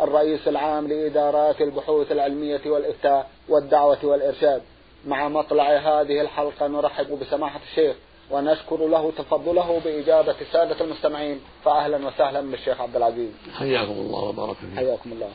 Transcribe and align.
الرئيس 0.00 0.48
العام 0.48 0.88
لإدارات 0.88 1.60
البحوث 1.60 2.12
العلمية 2.12 2.60
والإفتاء 2.66 3.30
والدعوة 3.48 3.98
والإرشاد. 4.02 4.62
مع 5.06 5.28
مطلع 5.28 5.76
هذه 5.76 6.20
الحلقة 6.20 6.66
نرحب 6.66 7.18
بسماحة 7.20 7.60
الشيخ 7.70 7.96
ونشكر 8.30 8.86
له 8.86 9.12
تفضله 9.18 9.80
بإجابة 9.84 10.34
السادة 10.40 10.84
المستمعين. 10.84 11.40
فأهلا 11.64 12.06
وسهلا 12.06 12.40
بالشيخ 12.40 12.80
عبد 12.80 12.96
العزيز. 12.96 13.30
حياكم 13.54 13.92
الله 13.92 14.22
وبارك 14.22 14.56
فيكم 14.56 14.76
حياكم 14.76 15.12
الله. 15.12 15.28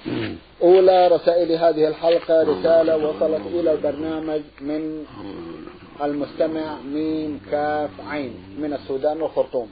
أولى 0.63 1.07
رسائل 1.07 1.51
هذه 1.51 1.87
الحلقة 1.87 2.43
رسالة 2.43 2.97
وصلت 2.97 3.41
إلى 3.47 3.71
البرنامج 3.71 4.41
من 4.61 5.05
المستمع 6.03 6.77
ميم 6.85 7.41
كاف 7.51 7.89
عين 8.07 8.33
من 8.59 8.73
السودان 8.73 9.21
والخرطوم 9.21 9.69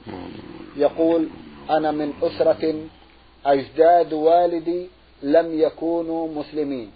يقول 0.76 1.28
أنا 1.70 1.90
من 1.90 2.12
أسرة 2.22 2.74
أجداد 3.46 4.12
والدي 4.12 4.88
لم 5.22 5.60
يكونوا 5.60 6.28
مسلمين 6.28 6.90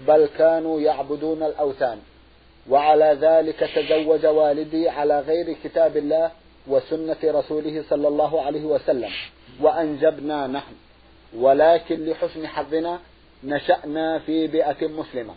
بل 0.00 0.28
كانوا 0.38 0.80
يعبدون 0.80 1.42
الأوثان. 1.42 1.98
وعلى 2.70 3.18
ذلك 3.20 3.70
تزوج 3.74 4.26
والدي 4.26 4.88
على 4.88 5.20
غير 5.20 5.56
كتاب 5.64 5.96
الله 5.96 6.30
وسنة 6.68 7.16
رسوله 7.24 7.84
صلى 7.90 8.08
الله 8.08 8.42
عليه 8.42 8.64
وسلم 8.64 9.10
وأنجبنا 9.60 10.46
نحن. 10.46 10.74
ولكن 11.36 12.06
لحسن 12.06 12.46
حظنا 12.46 13.00
نشأنا 13.44 14.18
في 14.18 14.46
بيئة 14.46 14.86
مسلمة 14.86 15.34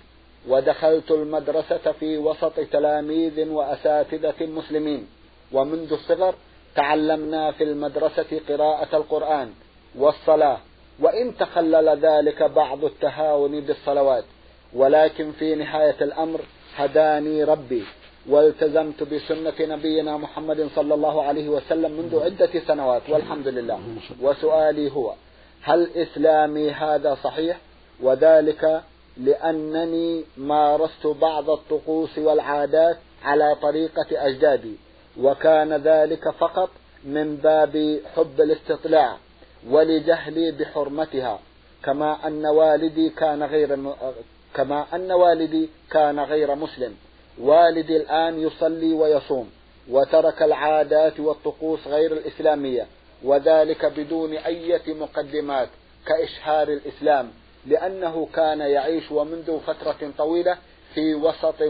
ودخلت 0.48 1.12
المدرسة 1.12 1.92
في 2.00 2.18
وسط 2.18 2.60
تلاميذ 2.60 3.50
وأساتذة 3.50 4.46
مسلمين. 4.46 5.08
ومنذ 5.54 5.94
الصغر 5.94 6.36
تعلمنا 6.76 7.52
في 7.52 7.64
المدرسة 7.64 8.42
قراءة 8.50 8.98
القرآن 8.98 9.54
والصلاة. 9.96 10.58
وإن 11.00 11.38
تخلل 11.38 11.90
ذلك 11.90 12.44
بعض 12.44 12.86
التهاون 12.86 13.62
بالصلوات. 13.62 14.24
ولكن 14.74 15.32
في 15.32 15.56
نهاية 15.56 15.96
الأمر 16.02 16.40
هداني 16.76 17.44
ربي. 17.44 17.84
والتزمت 18.30 19.04
بسنة 19.04 19.54
نبينا 19.76 20.18
محمد 20.18 20.70
صلى 20.76 20.94
الله 20.94 21.24
عليه 21.24 21.50
وسلم 21.50 21.92
منذ 21.92 22.24
عدة 22.24 22.60
سنوات. 22.68 23.02
والحمد 23.10 23.48
لله. 23.48 23.80
وسؤالي 24.22 24.92
هو 24.92 25.14
هل 25.62 25.90
إسلامي 25.96 26.72
هذا 26.72 27.18
صحيح؟ 27.24 27.58
وذلك 28.02 28.82
لأنني 29.18 30.24
مارست 30.38 31.08
بعض 31.08 31.50
الطقوس 31.50 32.18
والعادات 32.18 32.98
على 33.24 33.56
طريقة 33.62 34.06
أجدادي. 34.12 34.76
وكان 35.22 35.74
ذلك 35.74 36.30
فقط 36.40 36.70
من 37.04 37.36
باب 37.36 38.00
حب 38.16 38.42
الاستطلاع. 38.42 39.18
ولجهلي 39.70 40.52
بحرمتها 40.52 41.40
كما 41.84 42.28
أن 42.28 42.46
والدي 42.46 43.10
كان 43.10 43.44
غير 43.44 43.78
كما 44.54 44.86
أن 44.94 45.12
والدي 45.12 45.70
كان 45.92 46.20
غير 46.20 46.56
مسلم. 46.56 46.96
والدي 47.40 47.98
الآن 47.98 48.40
يصلي 48.40 48.94
ويصوم 48.94 49.50
وترك 49.90 50.42
العادات 50.42 51.20
والطقوس 51.20 51.88
غير 51.88 52.12
الإسلامية 52.12 52.88
وذلك 53.24 53.86
بدون 53.86 54.34
أي 54.34 54.82
مقدمات 54.88 55.70
كإشهار 56.06 56.68
الإسلام 56.68 57.32
لأنه 57.66 58.28
كان 58.34 58.60
يعيش 58.60 59.12
ومنذ 59.12 59.60
فترة 59.60 60.12
طويلة 60.18 60.58
في 60.94 61.16
وسط 61.16 61.64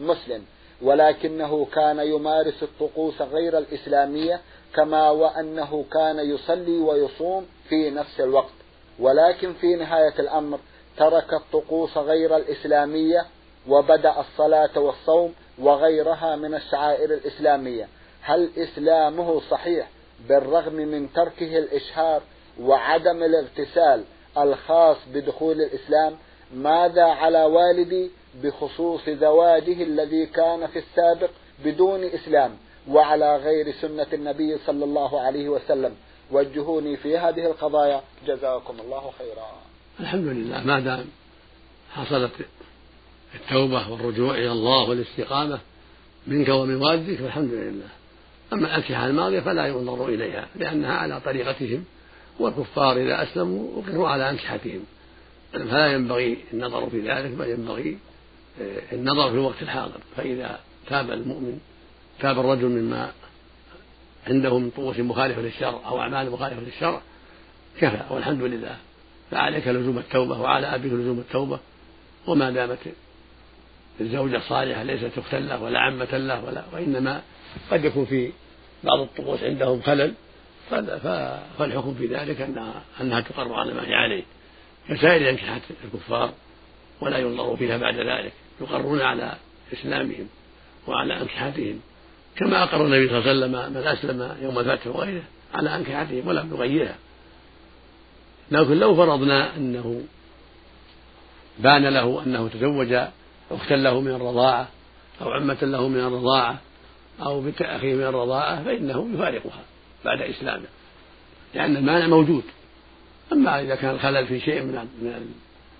مسلم. 0.00 0.44
ولكنه 0.82 1.66
كان 1.72 1.98
يمارس 1.98 2.62
الطقوس 2.62 3.22
غير 3.22 3.58
الإسلامية 3.58 4.40
كما 4.76 5.10
وأنه 5.10 5.84
كان 5.92 6.18
يصلي 6.18 6.78
ويصوم 6.78 7.46
في 7.68 7.90
نفس 7.90 8.20
الوقت. 8.20 8.54
ولكن 8.98 9.52
في 9.52 9.74
نهاية 9.74 10.14
الأمر 10.18 10.58
ترك 10.96 11.34
الطقوس 11.34 11.98
غير 11.98 12.36
الإسلامية 12.36 13.26
وبدأ 13.68 14.20
الصلاة 14.20 14.78
والصوم 14.78 15.34
وغيرها 15.58 16.36
من 16.36 16.54
الشعائر 16.54 17.14
الإسلامية. 17.14 17.88
هل 18.22 18.50
إسلامه 18.56 19.40
صحيح 19.50 19.88
بالرغم 20.28 20.72
من 20.74 21.12
تركه 21.12 21.58
الإشهار 21.58 22.22
وعدم 22.60 23.22
الاغتسال 23.22 24.04
الخاص 24.38 24.96
بدخول 25.14 25.60
الإسلام؟ 25.60 26.16
ماذا 26.54 27.04
على 27.04 27.44
والدي 27.44 28.10
بخصوص 28.42 29.00
زواجه 29.08 29.82
الذي 29.82 30.26
كان 30.26 30.66
في 30.66 30.78
السابق 30.78 31.30
بدون 31.64 32.04
إسلام؟ 32.04 32.56
وعلى 32.88 33.36
غير 33.36 33.74
سنة 33.80 34.06
النبي 34.12 34.58
صلى 34.66 34.84
الله 34.84 35.20
عليه 35.20 35.48
وسلم. 35.48 35.94
وجهوني 36.30 36.96
في 36.96 37.18
هذه 37.18 37.46
القضايا. 37.46 38.00
جزاكم 38.26 38.80
الله 38.80 39.12
خيرا. 39.18 39.46
الحمد 40.00 40.26
لله. 40.26 40.64
ما 40.64 40.80
دام 40.80 41.04
حصلت 41.92 42.32
التوبة 43.34 43.92
والرجوع 43.92 44.34
إلى 44.34 44.52
الله 44.52 44.88
والاستقامة 44.88 45.58
منك 46.26 46.48
ومن 46.48 46.76
والدك 46.76 47.18
فالحمد 47.18 47.52
لله. 47.52 47.88
أما 48.52 48.66
الأنكحة 48.66 49.06
الماضية 49.06 49.40
فلا 49.40 49.66
ينظر 49.66 50.08
إليها 50.08 50.48
لأنها 50.56 50.92
على 50.92 51.20
طريقتهم 51.20 51.84
والكفار 52.40 52.96
إذا 52.96 53.22
أسلموا 53.22 53.82
أقروا 53.82 54.08
على 54.08 54.30
أنكحتهم 54.30 54.84
فلا 55.52 55.92
ينبغي 55.92 56.38
النظر 56.52 56.90
في 56.90 57.00
ذلك 57.00 57.30
بل 57.30 57.48
ينبغي 57.48 57.98
آه، 58.60 58.94
النظر 58.94 59.30
في 59.30 59.34
الوقت 59.34 59.62
الحاضر. 59.62 60.00
فإذا 60.16 60.60
تاب 60.88 61.10
المؤمن 61.10 61.58
تاب 62.20 62.38
الرجل 62.38 62.68
مما 62.68 63.12
عنده 64.26 64.58
من 64.58 64.70
طقوس 64.70 64.98
مخالفة 64.98 65.42
للشرع 65.42 65.80
أو 65.86 66.00
أعمال 66.00 66.30
مخالفة 66.30 66.60
للشرع 66.60 67.00
كفى 67.80 68.00
والحمد 68.10 68.42
لله. 68.42 68.76
فعليك 69.30 69.68
لزوم 69.68 69.98
التوبة 69.98 70.40
وعلى 70.40 70.66
أبيك 70.66 70.92
لزوم 70.92 71.18
التوبة. 71.18 71.58
وما 72.26 72.50
دامت 72.50 72.78
الزوجة 74.00 74.40
صالحة 74.48 74.82
ليست 74.82 75.18
أختا 75.18 75.36
له 75.36 75.62
ولا 75.62 75.80
عمة 75.80 76.16
له 76.16 76.44
ولا 76.44 76.64
وإنما 76.72 77.22
قد 77.70 77.84
يكون 77.84 78.04
في 78.04 78.32
بعض 78.84 79.00
الطقوس 79.00 79.42
عندهم 79.42 79.82
خلل 79.82 80.14
فالحكم 81.58 81.94
في 81.94 82.06
ذلك 82.06 82.40
أنها, 82.40 82.82
أنها 83.00 83.20
تقر 83.20 83.52
على 83.52 83.74
ما 83.74 83.88
هي 83.88 83.94
عليه. 83.94 84.22
كسائر 84.88 85.30
أنكحة 85.30 85.60
الكفار 85.84 86.32
ولا 87.00 87.18
ينظر 87.18 87.56
فيها 87.56 87.76
بعد 87.76 87.94
ذلك 87.94 88.32
يقرون 88.60 89.00
على 89.00 89.34
إسلامهم 89.72 90.28
وعلى 90.86 91.20
أنكحتهم. 91.22 91.80
كما 92.36 92.62
أقر 92.62 92.86
النبي 92.86 93.08
صلى 93.08 93.18
الله 93.18 93.28
عليه 93.30 93.38
وسلم 93.38 93.72
من 93.72 93.86
أسلم 93.86 94.36
يوم 94.42 94.58
الفتح 94.58 94.86
وغيره 94.86 95.22
على 95.54 95.76
أنكحتهم 95.76 96.28
ولم 96.28 96.50
يغيرها 96.54 96.96
لكن 98.50 98.78
لو 98.78 98.94
فرضنا 98.94 99.56
أنه 99.56 100.02
بان 101.58 101.86
له 101.86 102.22
أنه 102.26 102.48
تزوج 102.48 102.94
أختا 103.50 103.74
له 103.74 104.00
من 104.00 104.10
الرضاعة 104.10 104.68
أو 105.22 105.30
عمة 105.30 105.58
له 105.62 105.88
من 105.88 106.00
الرضاعة 106.00 106.58
أو 107.22 107.40
بنت 107.40 107.62
أخيه 107.62 107.94
من 107.94 108.02
الرضاعة 108.02 108.64
فإنه 108.64 109.08
يفارقها 109.14 109.62
بعد 110.04 110.22
إسلامه 110.22 110.66
لأن 111.54 111.76
المانع 111.76 112.06
موجود. 112.06 112.42
أما 113.32 113.62
إذا 113.62 113.74
كان 113.74 113.90
الخلل 113.90 114.26
في 114.26 114.40
شيء 114.40 114.62
من 114.62 115.34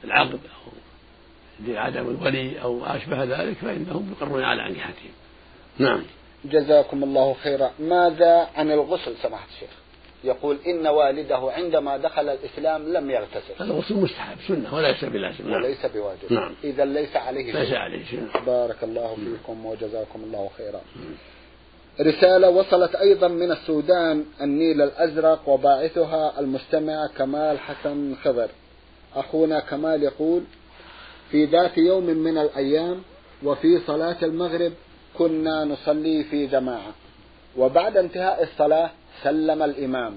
العقد 0.04 0.32
أو 0.32 0.72
لعدم 1.66 2.10
الولي 2.10 2.62
أو 2.62 2.86
أشبه 2.86 3.24
ذلك 3.24 3.56
فإنهم 3.56 4.12
يقرون 4.12 4.42
على 4.42 4.66
أنكحتهم. 4.66 5.12
نعم. 5.78 6.02
جزاكم 6.44 7.04
الله 7.04 7.34
خيرا. 7.34 7.70
ماذا 7.78 8.48
عن 8.54 8.70
الغسل 8.70 9.14
سماحة 9.22 9.46
الشيخ؟ 9.54 9.70
يقول 10.24 10.58
إن 10.66 10.86
والده 10.86 11.52
عندما 11.52 11.96
دخل 11.96 12.28
الإسلام 12.28 12.92
لم 12.92 13.10
يغتسل. 13.10 13.54
الغسل 13.60 13.94
مستحب 13.94 14.36
سنة 14.48 14.74
وليس 14.74 15.04
بلازم 15.04 15.50
نعم. 15.50 15.62
وليس 15.62 15.86
بواجب. 15.86 16.32
نعم. 16.32 16.54
إذا 16.64 16.84
ليس 16.84 17.16
عليه 17.16 17.52
شيء. 17.52 17.60
ليس 17.60 17.72
عليه 17.72 18.04
شيء. 18.04 18.26
بارك 18.46 18.76
الله 18.82 19.14
فيكم 19.14 19.66
وجزاكم 19.66 20.22
الله 20.24 20.50
خيرا. 20.58 20.80
رسالة 22.00 22.48
وصلت 22.48 22.94
أيضا 22.94 23.28
من 23.28 23.52
السودان 23.52 24.24
النيل 24.40 24.82
الأزرق 24.82 25.48
وباعثها 25.48 26.40
المستمع 26.40 27.06
كمال 27.18 27.58
حسن 27.58 28.14
خضر. 28.24 28.48
أخونا 29.16 29.60
كمال 29.60 30.02
يقول 30.02 30.42
في 31.30 31.44
ذات 31.44 31.78
يوم 31.78 32.04
من 32.04 32.38
الأيام 32.38 33.02
وفي 33.42 33.78
صلاة 33.86 34.16
المغرب 34.22 34.72
كنا 35.18 35.64
نصلي 35.64 36.24
في 36.24 36.46
جماعة. 36.46 36.92
وبعد 37.56 37.96
انتهاء 37.96 38.42
الصلاة 38.42 38.90
سلم 39.22 39.62
الإمام. 39.62 40.16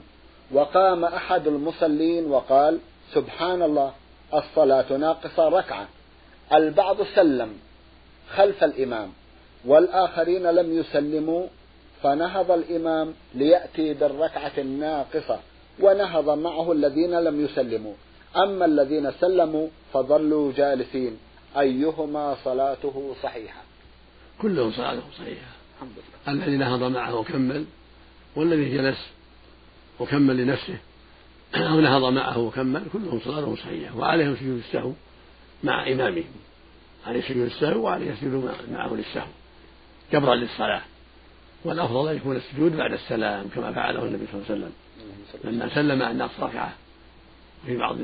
وقام 0.51 1.05
أحد 1.05 1.47
المصلين 1.47 2.25
وقال 2.25 2.79
سبحان 3.13 3.61
الله 3.61 3.91
الصلاة 4.33 4.97
ناقصة 4.97 5.49
ركعة. 5.49 5.87
البعض 6.53 6.97
سلم 7.15 7.53
خلف 8.35 8.63
الإمام. 8.63 9.09
والآخرين 9.65 10.43
لم 10.43 10.79
يسلموا 10.79 11.47
فنهض 12.03 12.51
الإمام 12.51 13.13
ليأتي 13.35 13.93
بالركعة 13.93 14.51
الناقصة 14.57 15.39
ونهض 15.79 16.29
معه 16.29 16.71
الذين 16.71 17.19
لم 17.19 17.45
يسلموا. 17.45 17.93
أما 18.35 18.65
الذين 18.65 19.11
سلموا 19.11 19.67
فظلوا 19.93 20.53
جالسين. 20.53 21.17
أيهما 21.57 22.35
صلاته 22.43 23.15
صحيحة؟ 23.23 23.66
كلهم 24.41 24.71
صلاته 24.71 25.03
صحيحة 25.17 25.57
الذي 26.27 26.57
نهض 26.57 26.83
معه 26.83 27.15
وكمل 27.15 27.65
والذي 28.35 28.77
جلس 28.77 28.97
وكمل 29.99 30.37
لنفسه 30.37 30.77
أو 31.55 31.79
نهض 31.79 32.13
معه 32.13 32.37
وكمل 32.37 32.83
كلهم 32.93 33.19
صلاته 33.19 33.55
صحيحة 33.55 33.97
وعليهم 33.97 34.35
سجود 34.35 34.57
السهو 34.67 34.91
مع 35.63 35.87
إمامهم. 35.87 36.33
عليه 37.07 37.21
سجود 37.21 37.45
السهو 37.45 37.83
وعليه 37.83 38.11
يسجد 38.11 38.55
معه 38.71 38.93
للسهو. 38.93 39.27
جبرا 40.13 40.35
للصلاة. 40.35 40.81
والأفضل 41.63 42.09
أن 42.09 42.15
يكون 42.15 42.35
السجود 42.35 42.77
بعد 42.77 42.93
السلام 42.93 43.47
كما 43.55 43.73
فعله 43.73 44.05
النبي 44.05 44.25
صلى 44.31 44.41
الله 44.41 44.45
عليه 44.49 44.61
وسلم. 44.61 44.73
لما 45.43 45.75
سلم 45.75 46.01
عن 46.01 46.17
نقص 46.17 46.39
ركعة. 46.39 46.73
في 47.65 47.77
بعض 47.77 47.97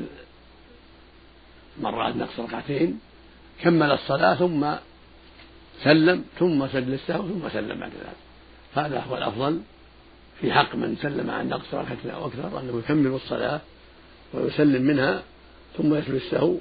مرات 1.80 2.16
نقص 2.16 2.40
ركعتين. 2.40 3.00
كمل 3.62 3.92
الصلاة 3.92 4.34
ثم 4.34 4.74
سلم 5.82 6.24
ثم 6.38 6.66
سجد 6.68 6.88
السهو 6.88 7.28
ثم 7.28 7.48
سلم 7.48 7.80
بعد 7.80 7.90
ذلك. 7.90 8.16
هذا 8.74 9.00
هو 9.00 9.16
الأفضل 9.16 9.60
في 10.40 10.52
حق 10.52 10.74
من 10.74 10.96
سلم 10.96 11.30
عن 11.30 11.48
نقص 11.48 11.74
ركعة 11.74 12.14
أو 12.14 12.26
أكثر 12.26 12.60
أنه 12.60 12.78
يكمل 12.78 13.06
الصلاة 13.06 13.60
ويسلم 14.34 14.82
منها 14.82 15.22
ثم 15.78 15.94
يسجد 15.94 16.14
السهو 16.14 16.56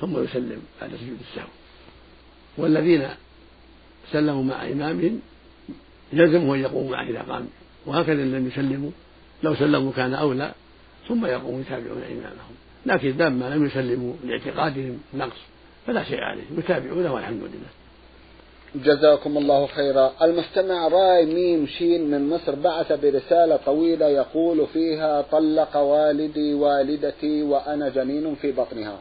ثم 0.00 0.24
يسلم 0.24 0.62
بعد 0.80 0.90
سجود 0.90 1.18
السهو. 1.30 1.48
والذين 2.56 3.08
سلموا 4.12 4.44
مع 4.44 4.66
إمامهم 4.66 5.20
يلزمه 6.12 6.54
أن 6.54 6.60
يقوموا 6.60 6.90
معه 6.90 7.10
إذا 7.10 7.22
قام 7.22 7.48
وهكذا 7.86 8.22
إن 8.22 8.32
لم 8.32 8.46
يسلموا 8.46 8.90
لو 9.42 9.54
سلموا 9.54 9.92
كان 9.92 10.14
أولى 10.14 10.52
ثم 11.08 11.26
يقوموا 11.26 11.60
يتابعون 11.60 12.02
إمامهم. 12.02 12.54
لكن 12.86 13.16
لما 13.16 13.54
لم 13.54 13.66
يسلموا 13.66 14.14
لاعتقادهم 14.24 14.98
نقص 15.14 15.38
فلا 15.86 16.04
شيء 16.04 16.20
عليهم 16.20 16.58
يتابعونه 16.58 17.14
والحمد 17.14 17.40
لله. 17.40 17.85
جزاكم 18.84 19.38
الله 19.38 19.66
خيرا. 19.66 20.12
المستمع 20.22 20.88
راي 20.88 21.26
ميم 21.26 21.66
شين 21.66 22.10
من 22.10 22.28
مصر 22.30 22.54
بعث 22.54 22.92
برسالة 22.92 23.56
طويلة 23.66 24.08
يقول 24.08 24.66
فيها 24.66 25.22
طلق 25.32 25.76
والدي 25.76 26.54
والدتي 26.54 27.42
وأنا 27.42 27.88
جنين 27.88 28.34
في 28.34 28.52
بطنها. 28.52 28.98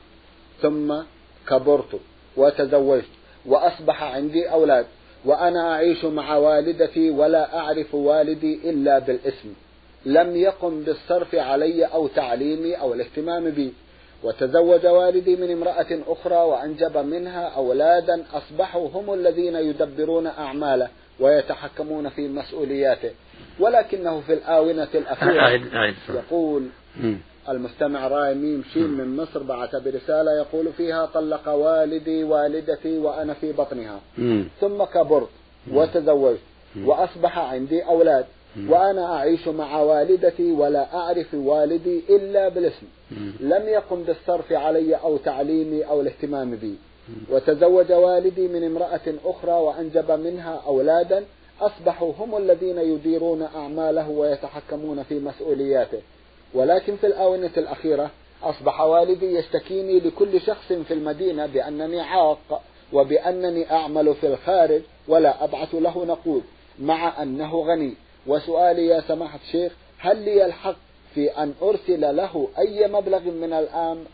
ثم 0.62 0.96
كبرت 1.48 2.00
وتزوجت 2.38 3.06
وأصبح 3.46 4.04
عندي 4.04 4.52
أولاد 4.52 4.86
وأنا 5.26 5.74
أعيش 5.74 6.06
مع 6.06 6.38
والدتي 6.38 7.10
ولا 7.10 7.58
أعرف 7.58 7.96
والدي 7.96 8.70
إلا 8.70 9.00
بالاسم. 9.00 9.54
لم 10.06 10.36
يقم 10.36 10.82
بالصرف 10.82 11.36
علي 11.36 11.86
أو 11.86 12.08
تعليمي 12.08 12.76
أو 12.76 12.94
الاهتمام 12.94 13.50
بي. 13.50 13.74
وتزوج 14.24 14.86
والدي 14.86 15.36
من 15.36 15.52
امرأة 15.52 16.00
أخرى 16.08 16.36
وأنجب 16.36 16.98
منها 16.98 17.48
أولادا 17.48 18.24
أصبحوا 18.34 18.90
هم 18.94 19.14
الذين 19.14 19.56
يدبرون 19.56 20.28
أعماله 20.28 20.88
ويتحكمون 21.20 22.10
في 22.10 22.28
مسؤولياته. 22.28 23.12
ولكنه 23.60 24.22
في 24.22 24.34
الآونة 24.34 24.88
الأخيرة 24.96 25.48
يقول 26.10 26.68
المستمع 27.50 28.08
راي 28.08 28.36
ميم 28.36 28.64
شين 28.74 28.90
من 28.90 29.18
مصر 29.18 29.44
بعث 29.44 29.76
برسالة 29.76 30.32
يقول 30.32 30.74
فيها 30.78 31.06
طلق 31.06 31.50
والدي 31.50 32.24
والدتي 32.24 32.98
وأنا 32.98 33.34
في 33.34 33.52
بطنها. 33.52 34.00
ثم 34.62 34.84
كبرت 34.84 35.30
وتزوجت 35.72 36.40
وأصبح 36.86 37.40
عندي 37.40 37.84
أولاد. 37.84 38.26
وأنا 38.70 39.16
أعيش 39.16 39.48
مع 39.48 39.80
والدتي 39.80 40.52
ولا 40.52 40.96
أعرف 40.96 41.34
والدي 41.34 42.02
إلا 42.10 42.50
بالاسم. 42.50 42.86
لم 43.40 43.68
يقم 43.68 44.04
بالصرف 44.04 44.54
علي 44.54 44.96
أو 44.96 45.18
تعليمي 45.18 45.84
أو 45.84 46.02
الاهتمام 46.02 46.56
بي. 46.56 46.76
وتزوج 47.30 47.92
والدي 47.92 48.48
من 48.48 48.64
امرأة 48.64 49.14
أخرى 49.26 49.52
وأنجب 49.52 50.12
منها 50.12 50.62
أولادا. 50.68 51.24
أصبحوا 51.62 52.14
هم 52.20 52.38
الذين 52.38 52.78
يديرون 52.78 53.42
أعماله 53.56 54.10
ويتحكمون 54.10 55.04
في 55.04 55.20
مسؤولياته. 55.20 56.00
ولكن 56.54 56.96
في 56.96 57.08
الآونة 57.08 57.52
الأخيرة 57.58 58.10
أصبح 58.44 58.82
والدي 58.82 59.36
يشتكيني 59.36 60.00
لكل 60.00 60.42
شخص 60.42 60.74
في 60.74 60.94
المدينة 60.94 61.46
بأنني 61.46 62.02
عاق 62.02 62.62
وبأنني 62.94 63.72
أعمل 63.72 64.16
في 64.16 64.28
الخارج 64.28 64.82
ولا 65.08 65.44
أبعث 65.44 65.76
له 65.76 66.06
نقود 66.06 66.44
مع 66.80 67.24
أنه 67.24 67.56
غني. 67.56 67.94
وسؤالي 68.28 68.88
يا 68.88 69.02
سماحة 69.08 69.40
الشيخ 69.48 69.72
هل 69.98 70.26
لي 70.26 70.46
الحق 70.46 70.76
في 71.16 71.30
أن 71.30 71.54
أرسل 71.62 72.16
له 72.16 72.48
أي 72.60 72.88
مبلغ 72.88 73.20
من 73.20 73.54
الآن 73.54 74.06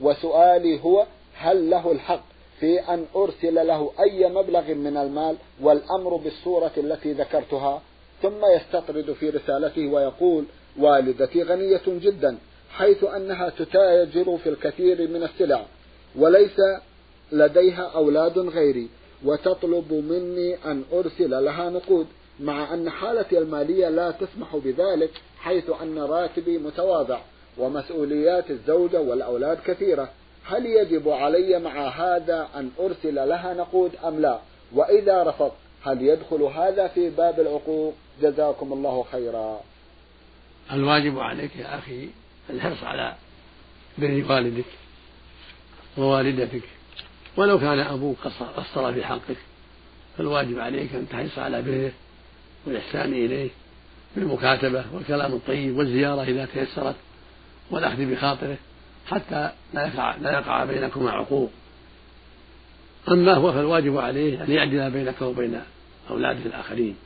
وسؤالي 0.00 0.80
هو 0.84 1.06
هل 1.34 1.70
له 1.70 1.92
الحق 1.92 2.24
في 2.60 2.80
أن 2.80 3.06
أرسل 3.16 3.54
له 3.66 3.90
أي 4.00 4.28
مبلغ 4.28 4.74
من 4.74 4.96
المال 4.96 5.36
والأمر 5.60 6.16
بالصورة 6.16 6.72
التي 6.76 7.12
ذكرتها؟ 7.12 7.82
ثم 8.22 8.44
يستطرد 8.56 9.12
في 9.12 9.30
رسالته 9.30 9.86
ويقول 9.86 10.44
والدتي 10.78 11.42
غنية 11.42 11.82
جدا 11.86 12.38
حيث 12.70 13.04
أنها 13.04 13.48
تتاجر 13.48 14.38
في 14.38 14.48
الكثير 14.48 15.08
من 15.08 15.22
السلع 15.22 15.64
وليس 16.18 16.56
لديها 17.32 17.82
أولاد 17.94 18.38
غيري 18.38 18.88
وتطلب 19.24 19.92
مني 19.92 20.54
أن 20.64 20.84
أرسل 20.92 21.44
لها 21.44 21.70
نقود. 21.70 22.06
مع 22.40 22.74
أن 22.74 22.90
حالتي 22.90 23.38
المالية 23.38 23.88
لا 23.88 24.10
تسمح 24.10 24.56
بذلك 24.56 25.10
حيث 25.40 25.70
أن 25.82 25.98
راتبي 25.98 26.58
متواضع 26.58 27.18
ومسؤوليات 27.58 28.50
الزوجة 28.50 29.00
والأولاد 29.00 29.58
كثيرة. 29.66 30.10
هل 30.44 30.66
يجب 30.66 31.08
علي 31.08 31.58
مع 31.58 31.88
هذا 31.88 32.48
أن 32.54 32.70
أرسل 32.80 33.14
لها 33.14 33.54
نقود 33.54 33.96
أم 34.04 34.20
لا؟ 34.20 34.38
وإذا 34.72 35.22
رفضت 35.22 35.52
هل 35.82 36.02
يدخل 36.02 36.42
هذا 36.42 36.88
في 36.88 37.10
باب 37.10 37.40
العقوق؟ 37.40 37.94
جزاكم 38.22 38.72
الله 38.72 39.04
خيرا. 39.12 39.60
الواجب 40.72 41.18
عليك 41.18 41.56
يا 41.56 41.78
أخي 41.78 42.08
الحرص 42.50 42.82
على 42.82 43.14
بر 43.98 44.24
والدك 44.30 44.64
ووالدتك. 45.98 46.62
ولو 47.36 47.58
كان 47.58 47.78
أبوك 47.78 48.18
قصر 48.56 48.92
في 48.92 49.04
حقك 49.04 49.36
فالواجب 50.18 50.58
عليك 50.58 50.94
أن 50.94 51.08
تحرص 51.08 51.38
على 51.38 51.62
بره 51.62 51.92
والإحسان 52.66 53.12
إليه 53.12 53.50
بالمكاتبة 54.16 54.84
والكلام 54.92 55.32
الطيب 55.32 55.78
والزيارة 55.78 56.22
إذا 56.22 56.48
تيسرت 56.54 56.96
والأخذ 57.70 58.04
بخاطره 58.04 58.56
حتى 59.06 59.50
لا 59.74 59.86
يقع, 59.86 60.16
لا 60.16 60.32
يقع 60.32 60.64
بينكما 60.64 61.10
عقوق. 61.10 61.50
أما 63.08 63.34
هو 63.34 63.52
فالواجب 63.52 63.98
عليه 63.98 64.44
أن 64.44 64.50
يعدل 64.50 64.90
بينك 64.90 65.22
وبين 65.22 65.60
أولاده 66.10 66.46
الآخرين 66.46 66.96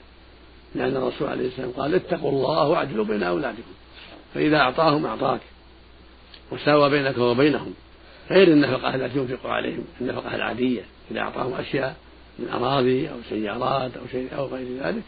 لأن 0.74 0.96
الرسول 0.96 1.28
عليه 1.28 1.48
السلام 1.48 1.70
قال 1.70 1.94
اتقوا 1.94 2.30
الله 2.30 2.68
واعدلوا 2.68 3.04
بين 3.04 3.22
أولادكم 3.22 3.72
فإذا 4.34 4.56
أعطاهم 4.56 5.06
أعطاك 5.06 5.40
وساوى 6.52 6.90
بينك 6.90 7.18
وبينهم. 7.18 7.74
غير 8.30 8.48
النفقة 8.48 8.94
التي 8.94 9.18
ينفق 9.18 9.46
عليهم 9.46 9.84
النفقة 10.00 10.34
العادية 10.34 10.82
إذا 11.10 11.20
أعطاهم 11.20 11.54
أشياء 11.54 11.96
من 12.38 12.48
أراضي 12.48 13.10
أو 13.10 13.16
سيارات 13.30 13.96
أو 13.96 14.02
شيء 14.12 14.28
أو 14.36 14.46
غير 14.46 14.66
ذلك 14.82 15.02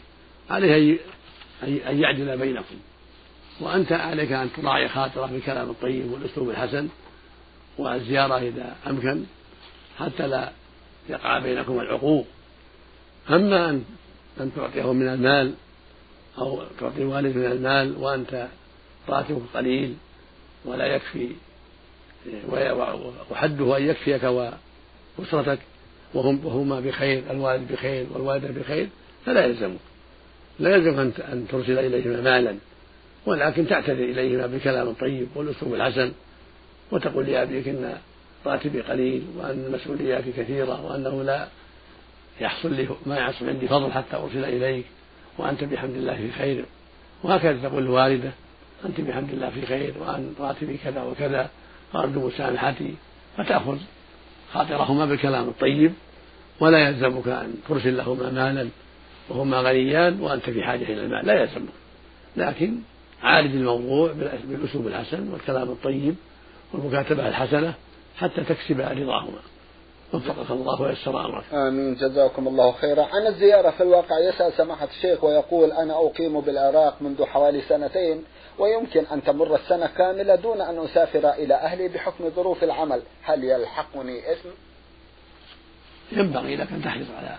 عليه 0.50 0.98
أن 1.62 2.00
يعدل 2.00 2.36
بينكم. 2.36 2.76
وأنت 3.60 3.92
عليك 3.92 4.32
أن 4.32 4.52
تراعي 4.52 4.88
خاطره 4.88 5.26
بالكلام 5.26 5.70
الطيب 5.70 6.12
والأسلوب 6.12 6.50
الحسن 6.50 6.88
والزيارة 7.78 8.38
إذا 8.38 8.76
أمكن 8.86 9.24
حتى 9.98 10.26
لا 10.26 10.52
يقع 11.08 11.38
بينكم 11.38 11.80
العقوق. 11.80 12.26
أما 13.30 13.70
أن 13.70 13.84
أن 14.40 14.52
تعطيه 14.56 14.92
من 14.92 15.08
المال 15.08 15.54
أو 16.38 16.62
تعطي 16.80 17.04
والد 17.04 17.36
من 17.36 17.44
المال 17.44 17.96
وأنت 17.98 18.48
راتبك 19.08 19.42
قليل 19.54 19.94
ولا 20.64 20.86
يكفي 20.86 21.30
وحده 23.30 23.76
أن 23.76 23.82
يكفيك 23.82 24.22
وأسرتك 25.18 25.58
وهم 26.14 26.46
وهما 26.46 26.80
بخير 26.80 27.22
الوالد 27.30 27.72
بخير 27.72 28.06
والوالدة 28.12 28.60
بخير 28.60 28.88
فلا 29.26 29.44
يلزمك. 29.44 29.78
لا 30.58 30.76
يلزم 30.76 30.98
أن 31.32 31.46
ترسل 31.48 31.78
إليهما 31.78 32.20
مالا 32.20 32.56
ولكن 33.26 33.66
تعتذر 33.66 34.04
إليهما 34.04 34.46
بالكلام 34.46 34.88
الطيب 34.88 35.28
والأسلوب 35.34 35.74
الحسن 35.74 36.12
وتقول 36.90 37.26
لأبيك 37.26 37.68
إن 37.68 37.94
راتبي 38.46 38.80
قليل 38.80 39.22
وأن 39.36 39.70
مسؤولياتي 39.72 40.32
كثيرة 40.32 40.86
وأنه 40.86 41.22
لا 41.22 41.48
يحصل 42.40 42.72
لي 42.72 42.88
ما 43.06 43.16
يحصل 43.16 43.48
عندي 43.48 43.68
فضل 43.68 43.92
حتى 43.92 44.16
أرسل 44.16 44.44
إليك 44.44 44.84
وأنت 45.38 45.64
بحمد 45.64 45.94
الله 45.94 46.16
في 46.16 46.32
خير. 46.32 46.64
وهكذا 47.22 47.68
تقول 47.68 47.82
الوالدة 47.82 48.30
أنت 48.84 49.00
بحمد 49.00 49.30
الله 49.30 49.50
في 49.50 49.66
خير 49.66 49.94
وأن 50.00 50.34
راتبي 50.40 50.76
كذا 50.84 51.02
وكذا 51.02 51.50
وأرجو 51.94 52.26
مسامحتي 52.26 52.94
فتأخذ 53.36 53.78
خاطرهما 54.52 55.06
بالكلام 55.06 55.48
الطيب 55.48 55.92
ولا 56.60 56.88
يلزمك 56.88 57.28
أن 57.28 57.54
ترسل 57.68 57.96
لهما 57.96 58.30
مالا. 58.30 58.68
وهما 59.28 59.60
غنيان 59.60 60.20
وأنت 60.20 60.50
في 60.50 60.62
حاجة 60.62 60.82
إلى 60.82 61.04
المال 61.04 61.26
لا 61.26 61.40
يلزمك 61.40 61.72
لكن 62.36 62.78
عالج 63.22 63.54
الموضوع 63.54 64.12
بالأسلوب 64.12 64.86
الحسن 64.86 65.32
والكلام 65.32 65.70
الطيب 65.70 66.16
والمكاتبة 66.72 67.28
الحسنة 67.28 67.74
حتى 68.16 68.44
تكسب 68.44 68.80
رضاهما 68.80 69.38
وفقك 70.12 70.50
الله 70.50 70.82
ويسر 70.82 71.26
أمرك. 71.26 71.44
آمين 71.52 71.94
جزاكم 71.94 72.48
الله 72.48 72.72
خيرا. 72.72 73.02
عن 73.02 73.26
الزيارة 73.26 73.70
في 73.70 73.82
الواقع 73.82 74.18
يسأل 74.18 74.52
سماحة 74.52 74.88
الشيخ 74.96 75.24
ويقول 75.24 75.72
أنا 75.72 75.94
أقيم 76.06 76.40
بالعراق 76.40 77.02
منذ 77.02 77.24
حوالي 77.24 77.60
سنتين 77.60 78.24
ويمكن 78.58 79.04
أن 79.12 79.24
تمر 79.24 79.54
السنة 79.54 79.86
كاملة 79.86 80.34
دون 80.34 80.60
أن 80.60 80.78
أسافر 80.78 81.30
إلى 81.30 81.54
أهلي 81.54 81.88
بحكم 81.88 82.30
ظروف 82.36 82.64
العمل، 82.64 83.02
هل 83.22 83.44
يلحقني 83.44 84.32
اسم؟ 84.32 84.48
ينبغي 86.12 86.56
لك 86.56 86.72
أن 86.72 86.82
تحرص 86.82 87.06
على 87.18 87.36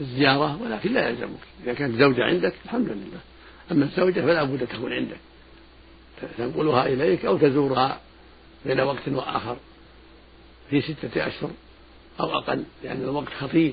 الزيارة 0.00 0.62
ولكن 0.62 0.92
لا 0.92 1.08
يلزمك، 1.08 1.40
إذا 1.64 1.72
كانت 1.74 1.98
زوجة 1.98 2.24
عندك 2.24 2.54
الحمد 2.64 2.88
لله. 2.88 3.20
أما 3.72 3.84
الزوجة 3.84 4.20
فلا 4.20 4.44
بد 4.44 4.66
تكون 4.66 4.92
عندك. 4.92 5.16
تنقلها 6.38 6.86
إليك 6.86 7.24
أو 7.24 7.38
تزورها 7.38 8.00
بين 8.66 8.80
وقت 8.80 9.08
وآخر 9.08 9.56
في 10.70 10.80
ستة 10.80 11.26
أشهر 11.26 11.50
أو 12.20 12.38
أقل 12.38 12.64
لأن 12.84 13.02
الوقت 13.02 13.28
خطير 13.28 13.72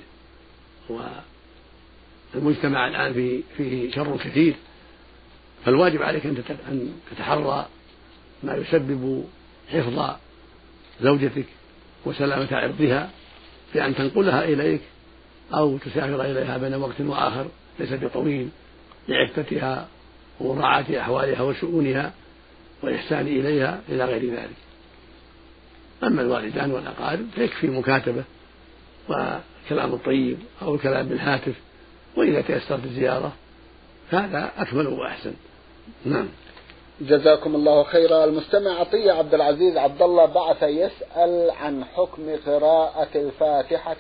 والمجتمع 2.36 2.88
الآن 2.88 3.14
فيه 3.14 3.42
فيه 3.58 3.92
شر 3.92 4.18
كثير 4.18 4.54
فالواجب 5.66 6.02
عليك 6.02 6.26
أن 6.26 6.44
تتحرى 7.12 7.68
ما 8.44 8.56
يسبب 8.56 9.26
حفظ 9.70 10.16
زوجتك 11.02 11.46
وسلامة 12.06 12.48
عرضها 12.52 13.10
بأن 13.74 13.96
تنقلها 13.96 14.44
إليك 14.44 14.82
أو 15.54 15.78
تسافر 15.78 16.22
إليها 16.22 16.58
بين 16.58 16.76
وقت 16.76 17.02
وآخر 17.02 17.48
ليس 17.80 17.94
بطويل 17.94 18.50
لعفتها 19.08 19.88
ومراعاة 20.40 21.00
أحوالها 21.00 21.42
وشؤونها 21.42 22.14
والإحسان 22.84 23.28
إليها 23.28 23.82
إلى 23.90 24.06
غير 24.06 24.32
ذلك. 24.32 24.58
أما 26.04 26.22
الوالدان 26.22 26.72
والأقارب 26.72 27.28
فيكفي 27.36 27.68
مكاتبة 27.68 28.24
وكلام 29.10 29.94
الطيب 29.94 30.38
أو 30.62 30.76
الكلام 30.76 31.08
بالهاتف 31.08 31.54
وإذا 32.16 32.42
تيسرت 32.42 32.84
الزيارة 32.86 33.34
فهذا 34.12 34.52
أكمل 34.58 34.88
وأحسن. 34.88 35.34
نعم. 36.06 36.28
جزاكم 37.02 37.56
الله 37.56 37.84
خيرا. 37.84 38.24
المستمع 38.24 38.80
عطية 38.80 39.12
عبد 39.12 39.34
العزيز 39.34 39.78
عبد 39.78 40.02
الله 40.02 40.26
بعث 40.26 40.64
يسأل 40.64 41.52
عن 41.52 41.86
حكم 41.86 42.36
قراءة 42.46 43.08
الفاتحة 43.16 43.98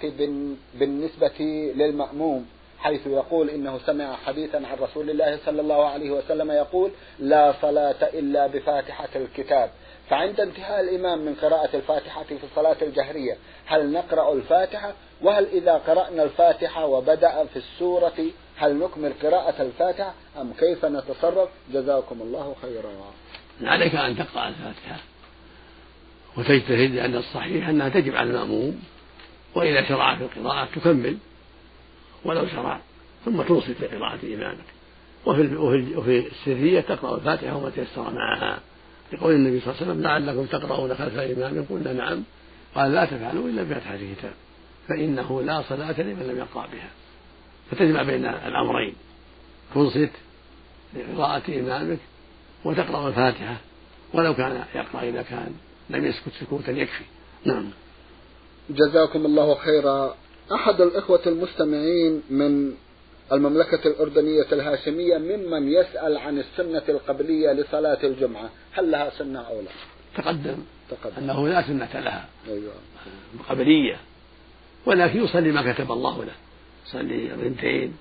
بالنسبة 0.74 1.40
للمأموم 1.76 2.46
حيث 2.80 3.08
يقول 3.08 3.50
إنه 3.50 3.80
سمع 3.86 4.16
حديثا 4.16 4.58
عن 4.58 4.78
رسول 4.82 5.10
الله 5.10 5.40
صلى 5.46 5.62
الله 5.62 5.86
عليه 5.86 6.12
وسلم 6.12 6.52
يقول 6.52 6.92
لا 7.20 7.54
صلاة 7.62 8.10
إلا 8.14 8.48
بفاتحة 8.48 9.10
الكتاب 9.16 9.70
فعند 10.10 10.42
انتهاء 10.42 10.82
الإمام 10.82 11.20
من 11.20 11.36
قراءة 11.36 11.76
الفاتحة 11.76 12.24
في 12.24 12.44
الصلاة 12.44 12.78
الجهرية 12.82 13.38
هل 13.66 13.92
نقرأ 13.92 14.34
الفاتحة؟ 14.34 14.94
وهل 15.22 15.48
إذا 15.54 15.74
قرأنا 15.74 16.24
الفاتحة 16.24 16.86
وبدأ 16.86 17.46
في 17.46 17.60
السورة 17.60 18.26
هل 18.58 18.80
نكمل 18.80 19.14
قراءة 19.24 19.62
الفاتحة 19.62 20.14
أم 20.42 20.54
كيف 20.54 20.86
نتصرف؟ 20.86 21.50
جزاكم 21.74 22.22
الله 22.22 22.56
خيرا. 22.62 22.92
عليك 23.62 23.96
أن 23.96 24.18
تقرأ 24.18 24.48
الفاتحة 24.48 25.00
وتجتهد 26.38 26.92
لأن 26.92 27.16
الصحيح 27.16 27.70
أنها 27.70 27.90
تجب 27.90 28.16
على 28.16 28.30
المأموم 28.30 28.80
وإذا 29.56 29.88
شرع 29.88 30.16
في 30.16 30.24
القراءة 30.24 30.68
تكمل 30.76 31.18
ولو 32.26 32.48
شرع 32.48 32.82
ثم 33.26 33.42
توصف 33.42 33.82
بقراءة 33.82 34.20
إمامك 34.34 34.66
وفي 35.26 35.56
وفي 35.96 36.28
السرية 36.28 36.82
تقرأ 36.82 37.16
الفاتحة 37.16 37.58
وما 37.58 37.70
تيسر 37.70 38.14
معها. 38.14 38.60
لقول 39.14 39.34
النبي 39.36 39.60
صلى 39.60 39.74
الله 39.74 39.82
عليه 39.82 39.92
وسلم 39.92 40.04
لعلكم 40.04 40.46
تقرؤون 40.46 40.96
خلف 40.96 41.20
الإمام 41.20 41.66
قلنا 41.70 41.94
نعم. 41.94 42.24
قال 42.76 42.92
لا 42.92 43.06
تفعلوا 43.06 43.50
إلا 43.50 43.64
بفتحة 43.64 43.96
الكتاب. 43.96 44.34
فإنه 44.88 45.42
لا 45.42 45.62
صلاة 45.62 46.02
لمن 46.02 46.28
لم 46.28 46.38
يقرأ 46.38 46.68
بها. 46.68 46.90
فتجمع 47.72 48.04
بين 48.04 48.26
الأمرين 48.26 48.96
تنصت 49.76 50.12
لقراءة 50.94 51.60
إمامك 51.60 52.00
وتقرأ 52.66 53.08
الفاتحة 53.08 53.58
ولو 54.14 54.34
كان 54.36 54.66
يقرأ 54.76 55.04
إذا 55.04 55.22
كان 55.22 55.54
لم 55.90 56.06
يسكت 56.06 56.32
سكوتا 56.40 56.72
يكفي. 56.72 57.04
نعم. 57.46 57.70
جزاكم 58.70 59.26
الله 59.26 59.56
خيرا. 59.56 60.16
أحد 60.54 60.82
الإخوة 60.82 61.22
المستمعين 61.28 62.22
من 62.30 62.74
المملكة 63.32 63.88
الأردنية 63.88 64.46
الهاشمية 64.52 65.18
ممن 65.18 65.72
يسأل 65.72 66.18
عن 66.18 66.40
السنة 66.40 66.84
القبلية 66.90 67.52
لصلاة 67.52 68.04
الجمعة. 68.04 68.50
هل 68.72 68.92
لها 68.92 69.10
سنة 69.10 69.40
أو 69.40 69.62
لا؟ 69.62 69.72
تقدم, 70.16 70.58
تقدم. 70.90 71.18
أنه 71.18 71.48
لا 71.48 71.62
سنة 71.62 72.00
لها. 72.00 72.30
أيوة. 72.48 72.74
قبلية. 73.50 74.00
ولكن 74.86 75.24
يصلي 75.24 75.52
ما 75.52 75.74
كتب 75.74 75.92
الله 75.92 76.26
له. 76.26 76.34
يصلي 76.88 77.32
ركعتين 77.32 77.94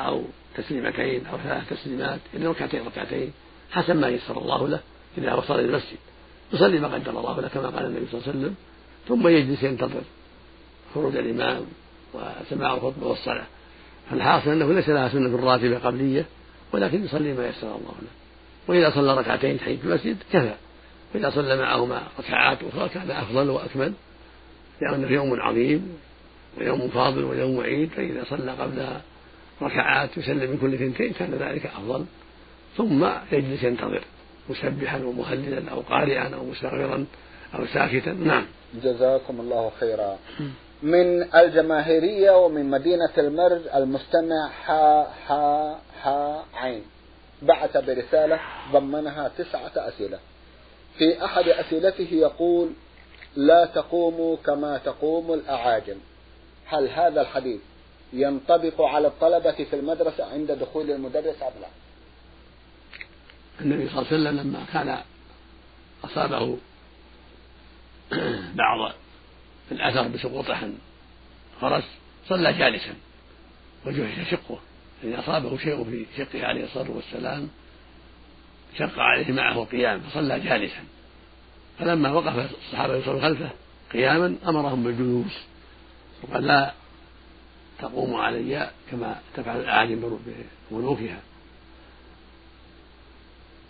أو 0.00 0.24
تسليمتين 0.56 1.26
أو 1.26 1.38
ثلاث 1.38 1.68
تسليمات 1.70 2.20
إلى 2.34 2.46
ركعتين 2.46 2.86
ركعتين 2.86 3.32
حسب 3.70 3.96
ما 3.96 4.08
يسر 4.08 4.38
الله 4.38 4.68
له 4.68 4.80
إذا 5.18 5.34
وصل 5.34 5.54
إلى 5.54 5.64
المسجد 5.64 5.98
يصلي 6.52 6.78
ما 6.78 6.88
قدر 6.88 7.10
الله 7.10 7.40
له 7.40 7.48
كما 7.48 7.68
قال 7.68 7.86
النبي 7.86 8.06
صلى 8.06 8.20
الله 8.20 8.28
عليه 8.28 8.38
وسلم 8.38 8.54
ثم 9.08 9.28
يجلس 9.28 9.62
ينتظر 9.62 10.02
خروج 10.94 11.16
الإمام 11.16 11.66
وسماع 12.14 12.74
الخطبة 12.74 13.06
والصلاة. 13.06 13.46
فالحاصل 14.10 14.50
أنه 14.50 14.72
ليس 14.72 14.88
لها 14.88 15.08
سنة 15.08 15.36
راتبة 15.36 15.78
قبلية 15.78 16.24
ولكن 16.72 17.04
يصلي 17.04 17.32
ما 17.32 17.46
يسر 17.46 17.66
الله 17.66 17.94
له. 18.02 18.08
وإذا 18.68 18.90
صلى 18.90 19.18
ركعتين 19.18 19.58
تحية 19.58 19.78
المسجد 19.84 20.16
كفى. 20.32 20.54
وإذا 21.14 21.30
صلى 21.30 21.56
معهما 21.56 22.02
ركعات 22.18 22.58
أخرى 22.62 22.88
كان 22.88 23.10
أفضل 23.10 23.50
وأكمل 23.50 23.92
لأنه 24.80 25.08
يوم 25.08 25.40
عظيم. 25.40 25.98
ويوم 26.58 26.88
فاضل 26.88 27.24
ويوم 27.24 27.60
عيد 27.60 27.90
فإذا 27.90 28.24
صلى 28.24 28.52
قبلها 28.52 29.02
ركعات 29.62 30.16
يسلم 30.16 30.50
من 30.50 30.58
كل 30.58 30.78
ثنتين 30.78 31.12
كان 31.12 31.34
ذلك 31.34 31.66
أفضل. 31.66 32.04
ثم 32.76 33.08
يجلس 33.32 33.62
ينتظر 33.62 34.04
مسبحا 34.50 34.98
ومهللا 34.98 35.70
أو 35.70 35.80
قارئا 35.80 36.34
أو 36.34 36.44
مستغفرا 36.44 37.06
أو 37.54 37.66
ساكتا. 37.66 38.12
نعم. 38.12 38.46
جزاكم 38.82 39.40
الله 39.40 39.72
خيرا. 39.80 40.18
من 40.82 41.34
الجماهيرية 41.34 42.44
ومن 42.44 42.70
مدينة 42.70 43.12
المرج 43.18 43.60
المستمع 43.74 44.48
ح 44.64 44.70
ح 45.26 45.32
ح 46.02 46.08
عين. 46.54 46.82
بعث 47.42 47.76
برسالة 47.76 48.40
ضمنها 48.72 49.30
تسعة 49.38 49.72
أسئلة. 49.76 50.18
في 50.98 51.24
أحد 51.24 51.48
أسئلته 51.48 52.08
يقول 52.12 52.68
لا 53.36 53.64
تقوموا 53.64 54.36
كما 54.46 54.78
تقوم 54.78 55.32
الأعاجم. 55.32 55.96
هل 56.72 56.88
هذا 56.88 57.20
الحديث 57.20 57.60
ينطبق 58.12 58.80
على 58.80 59.08
الطلبة 59.08 59.64
في 59.64 59.76
المدرسة 59.76 60.24
عند 60.32 60.52
دخول 60.52 60.90
المدرس 60.90 61.42
أم 61.42 61.52
لا؟ 61.60 61.68
النبي 63.60 63.88
صلى 63.88 63.98
الله 63.98 64.12
عليه 64.12 64.22
وسلم 64.22 64.40
لما 64.40 64.64
كان 64.72 64.98
أصابه 66.04 66.58
بعض 68.54 68.92
الأثر 69.72 70.08
بسقوط 70.08 70.46
فرس 71.60 71.84
صلى 72.28 72.52
جالسا 72.52 72.94
وجهش 73.86 74.30
شقه. 74.30 74.58
إذا 75.04 75.20
أصابه 75.20 75.58
شيء 75.58 75.84
في 75.84 76.06
شقه 76.16 76.46
عليه 76.46 76.64
الصلاة 76.64 76.90
والسلام 76.90 77.48
شق 78.78 78.98
عليه 78.98 79.32
معه 79.32 79.62
القيام 79.62 80.00
فصلى 80.00 80.40
جالسا. 80.40 80.84
فلما 81.78 82.12
وقف 82.12 82.50
الصحابة 82.66 82.96
يصلون 82.96 83.22
خلفه 83.22 83.50
قياما 83.92 84.36
أمرهم 84.46 84.84
بالجلوس. 84.84 85.51
وقال 86.22 86.46
لا 86.46 86.72
تقوموا 87.78 88.22
علي 88.22 88.70
كما 88.90 89.20
تفعل 89.34 89.60
الأعاجم 89.60 90.18
بملوكها 90.70 91.20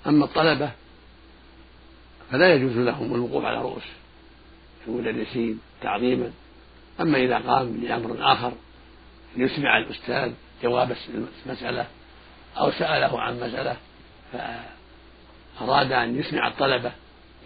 أما 0.07 0.25
الطلبة 0.25 0.71
فلا 2.31 2.55
يجوز 2.55 2.77
لهم 2.77 3.15
الوقوف 3.15 3.45
على 3.45 3.63
رؤوس 3.63 3.83
المدرسين 4.89 5.61
تعظيما. 5.83 6.31
أما 7.01 7.19
إذا 7.19 7.39
قام 7.39 7.73
بأمر 7.73 8.33
آخر 8.33 8.53
ليسمع 9.37 9.79
الأستاذ 9.79 10.33
جواب 10.63 10.97
المسألة 11.47 11.87
أو 12.57 12.71
سأله 12.71 13.21
عن 13.21 13.41
مسألة 13.41 13.77
فأراد 14.33 15.93
أن 15.93 16.19
يسمع 16.19 16.49
الطلبة 16.49 16.93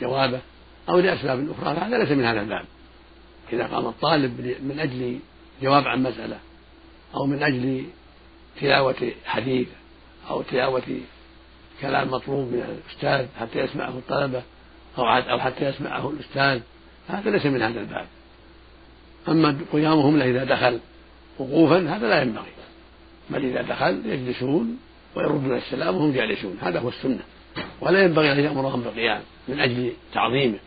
جوابه 0.00 0.40
أو 0.88 1.00
لأسباب 1.00 1.50
أخرى 1.50 1.76
فهذا 1.76 1.98
ليس 1.98 2.10
من 2.10 2.24
هذا 2.24 2.40
الباب. 2.40 2.64
إذا 3.52 3.66
قام 3.66 3.86
الطالب 3.86 4.56
من 4.62 4.80
أجل 4.80 5.18
جواب 5.62 5.86
عن 5.86 6.02
مسألة 6.02 6.38
أو 7.14 7.26
من 7.26 7.42
أجل 7.42 7.84
تلاوة 8.60 9.12
حديث 9.24 9.68
أو 10.30 10.42
تلاوة 10.42 11.00
كلام 11.80 12.10
مطلوب 12.10 12.52
من 12.52 12.78
الأستاذ 12.78 13.26
حتى 13.40 13.58
يسمعه 13.58 13.88
الطلبة 13.88 14.42
أو 14.98 15.04
أو 15.04 15.38
حتى 15.38 15.64
يسمعه 15.64 16.10
الأستاذ 16.10 16.60
هذا 17.08 17.30
ليس 17.30 17.46
من 17.46 17.62
هذا 17.62 17.80
الباب. 17.80 18.06
أما 19.28 19.58
قيامهم 19.72 20.18
له 20.18 20.30
إذا 20.30 20.44
دخل 20.44 20.80
وقوفا 21.38 21.96
هذا 21.96 22.08
لا 22.08 22.22
ينبغي. 22.22 22.50
بل 23.30 23.44
إذا 23.44 23.62
دخل 23.62 24.02
يجلسون 24.06 24.78
ويردون 25.16 25.56
السلام 25.56 25.96
وهم 25.96 26.12
جالسون 26.12 26.58
هذا 26.62 26.80
هو 26.80 26.88
السنة. 26.88 27.22
ولا 27.80 28.02
ينبغي 28.02 28.32
أن 28.32 28.40
يأمرهم 28.40 28.80
بالقيام 28.80 29.20
من 29.48 29.60
أجل 29.60 29.92
تعظيمه. 30.14 30.58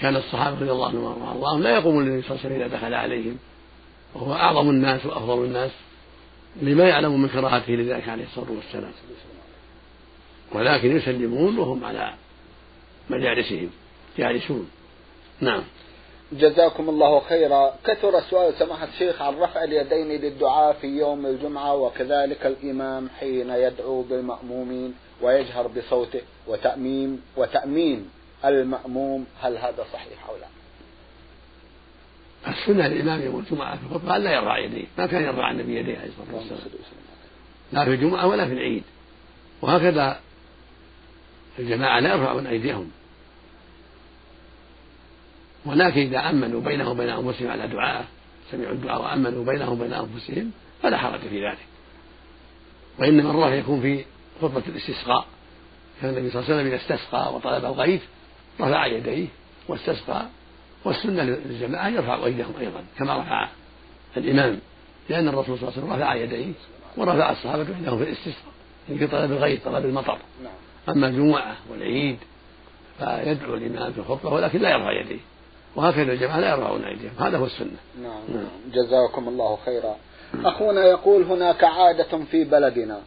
كان 0.00 0.16
الصحابة 0.16 0.60
رضي 0.60 0.70
الله 0.72 0.88
عنهم 0.88 1.04
وأرضاهم. 1.22 1.62
لا 1.62 1.70
يقومون 1.70 2.04
للنبي 2.04 2.22
صلى 2.22 2.30
الله 2.30 2.44
عليه 2.44 2.54
وسلم 2.54 2.66
إذا 2.66 2.76
دخل 2.76 2.94
عليهم. 2.94 3.38
وهو 4.14 4.34
أعظم 4.34 4.70
الناس 4.70 5.06
وأفضل 5.06 5.44
الناس 5.44 5.70
لما 6.62 6.88
يعلم 6.88 7.22
من 7.22 7.28
كراهته 7.28 7.72
لذلك 7.72 8.08
عليه 8.08 8.24
الصلاة 8.24 8.50
والسلام. 8.50 8.92
ولكن 10.52 10.96
يسلمون 10.96 11.58
وهم 11.58 11.84
على 11.84 12.14
مجالسهم. 13.10 13.70
جالسون. 14.18 14.70
نعم. 15.40 15.62
جزاكم 16.32 16.88
الله 16.88 17.20
خيرا. 17.20 17.74
كثر 17.84 18.20
سؤال 18.20 18.54
سماحة 18.54 18.88
الشيخ 18.88 19.22
عن 19.22 19.34
رفع 19.34 19.64
اليدين 19.64 20.08
للدعاء 20.08 20.72
في 20.72 20.86
يوم 20.86 21.26
الجمعة 21.26 21.74
وكذلك 21.74 22.46
الإمام 22.46 23.08
حين 23.20 23.50
يدعو 23.50 24.02
بالمأمومين 24.02 24.94
ويجهر 25.22 25.66
بصوته 25.66 26.20
وتأميم 26.46 27.22
وتأمين 27.36 28.08
المأموم 28.48 29.26
هل 29.42 29.56
هذا 29.56 29.86
صحيح 29.92 30.28
أو 30.28 30.36
لا؟ 30.36 30.46
السنة 32.48 32.88
للإمام 32.88 33.22
يوم 33.22 33.38
الجمعة 33.38 33.76
في 33.76 33.82
الخطبة 33.82 34.18
لا 34.18 34.32
يرفع 34.32 34.58
يديه 34.58 34.84
ما 34.98 35.06
كان 35.06 35.22
يرفع 35.22 35.50
النبي 35.50 35.76
يديه 35.76 35.98
عليه 35.98 36.08
الصلاة 36.08 36.36
والسلام. 36.36 36.60
لا 37.72 37.84
في 37.84 37.90
الجمعة 37.90 38.26
ولا 38.26 38.46
في 38.46 38.52
العيد. 38.52 38.82
وهكذا 39.62 40.20
الجماعة 41.58 42.00
لا 42.00 42.14
يرفعون 42.14 42.46
أيديهم. 42.46 42.90
ولكن 45.66 46.00
إذا 46.00 46.30
أمنوا 46.30 46.60
بينهم 46.60 46.88
وبين 46.88 47.08
أنفسهم 47.08 47.50
على 47.50 47.68
دعاء 47.68 48.04
سمعوا 48.50 48.72
الدعاء 48.72 49.02
وأمنوا 49.02 49.44
بينهم 49.44 49.80
وبين 49.80 49.92
أنفسهم 49.92 50.50
فلا 50.82 50.98
حرج 50.98 51.20
في 51.20 51.46
ذلك. 51.46 51.58
وإنما 52.98 53.30
الرفع 53.30 53.54
يكون 53.54 53.80
في 53.80 54.04
خطبة 54.42 54.62
الاستسقاء. 54.68 55.26
كان 56.02 56.10
النبي 56.10 56.30
صلى 56.30 56.42
الله 56.42 56.54
عليه 56.54 56.62
وسلم 56.62 56.72
إذا 56.72 56.76
استسقى 56.76 57.34
وطلب 57.34 57.64
الغيث 57.64 58.02
رفع 58.60 58.86
يديه 58.86 59.26
واستسقى 59.68 60.26
والسنة 60.84 61.22
للجماعة 61.22 61.88
يرفع 61.88 62.24
أيديهم 62.24 62.52
أيضا 62.60 62.84
كما 62.98 63.18
رفع 63.18 63.48
الإمام 64.16 64.58
لأن 65.08 65.28
الرسول 65.28 65.58
صلى 65.58 65.68
الله 65.68 65.72
عليه 65.72 65.86
وسلم 65.86 66.02
رفع 66.02 66.14
يديه 66.14 66.52
ورفع 66.96 67.30
الصحابة 67.30 67.62
يديهم 67.62 67.98
في 67.98 68.04
الاستسقاء 68.04 68.54
في 68.86 69.06
طلب 69.06 69.32
الغيث 69.32 69.64
طلب 69.64 69.84
المطر. 69.84 70.18
نعم. 70.42 70.52
أما 70.96 71.06
الجمعة 71.06 71.56
والعيد 71.70 72.18
فيدعو 72.98 73.54
الإمام 73.54 73.92
في 73.92 73.98
الخطبة 73.98 74.32
ولكن 74.32 74.58
لا 74.58 74.70
يرفع 74.70 74.92
يديه. 75.00 75.20
وهكذا 75.76 76.12
الجماعة 76.12 76.40
لا 76.40 76.50
يرفعون 76.50 76.84
أيديهم. 76.84 77.12
هذا 77.18 77.38
هو 77.38 77.44
السنة. 77.44 77.76
نعم. 78.02 78.20
نعم. 78.34 78.48
جزاكم 78.72 79.28
الله 79.28 79.58
خيرا. 79.64 79.96
أخونا 80.34 80.84
يقول 80.84 81.22
هناك 81.22 81.64
عادة 81.64 82.24
في 82.30 82.44
بلدنا 82.44 83.00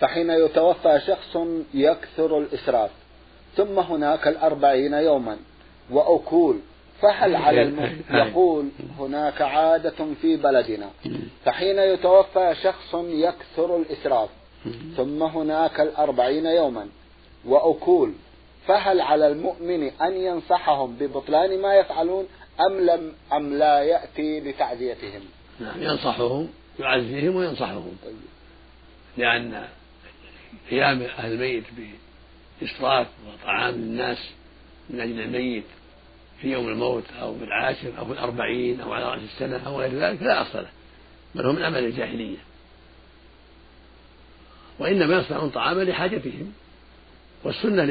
فحين 0.00 0.30
يتوفى 0.30 1.00
شخص 1.06 1.38
يكثر 1.74 2.38
الإسراف. 2.38 2.90
ثم 3.56 3.78
هناك 3.78 4.28
الأربعين 4.28 4.92
يوما. 4.92 5.36
وأكول 5.90 6.58
فهل 7.02 7.36
على 7.36 7.62
الم... 7.62 8.04
يقول 8.10 8.68
هناك 8.98 9.42
عادة 9.42 10.14
في 10.22 10.36
بلدنا. 10.36 10.90
فحين 11.44 11.78
يتوفى 11.78 12.54
شخص 12.62 12.94
يكثر 12.94 13.76
الإسراف. 13.76 14.28
ثم 14.96 15.22
هناك 15.22 15.80
الأربعين 15.80 16.46
يوما. 16.46 16.88
وأكول 17.44 18.12
فهل 18.66 19.00
على 19.00 19.26
المؤمن 19.26 19.82
أن 19.82 20.16
ينصحهم 20.16 20.96
ببطلان 20.96 21.60
ما 21.60 21.74
يفعلون 21.74 22.26
أم 22.60 22.80
لم 22.80 23.12
أم 23.32 23.54
لا 23.54 23.82
يأتي 23.82 24.40
لتعزيتهم؟ 24.40 25.20
نعم 25.60 25.82
ينصحهم 25.82 26.48
يعزيهم 26.80 27.36
وينصحهم. 27.36 27.96
طيب. 28.04 28.14
لأن 29.16 29.64
قيام 30.70 31.02
أهل 31.02 31.32
الميت 31.32 31.64
بإسراف 32.60 33.06
وطعام 33.28 33.74
الناس 33.74 34.18
من 34.90 35.00
أجل 35.00 35.20
الميت 35.20 35.64
في 36.40 36.52
يوم 36.52 36.68
الموت 36.68 37.04
أو 37.20 37.38
في 37.38 37.44
العاشر 37.44 37.98
أو 37.98 38.04
في 38.06 38.12
الأربعين 38.12 38.80
أو 38.80 38.92
على 38.92 39.04
رأس 39.04 39.20
السنة 39.22 39.66
أو 39.66 39.80
غير 39.80 39.94
ذلك 39.94 40.22
لا 40.22 40.42
أصل 40.42 40.58
له 40.58 40.68
بل 41.34 41.46
هو 41.46 41.52
من 41.52 41.62
عمل 41.62 41.84
الجاهلية 41.84 42.36
وإنما 44.78 45.14
يصنعون 45.14 45.50
طعاما 45.50 45.82
لحاجتهم 45.82 46.52
والسنة 47.44 47.84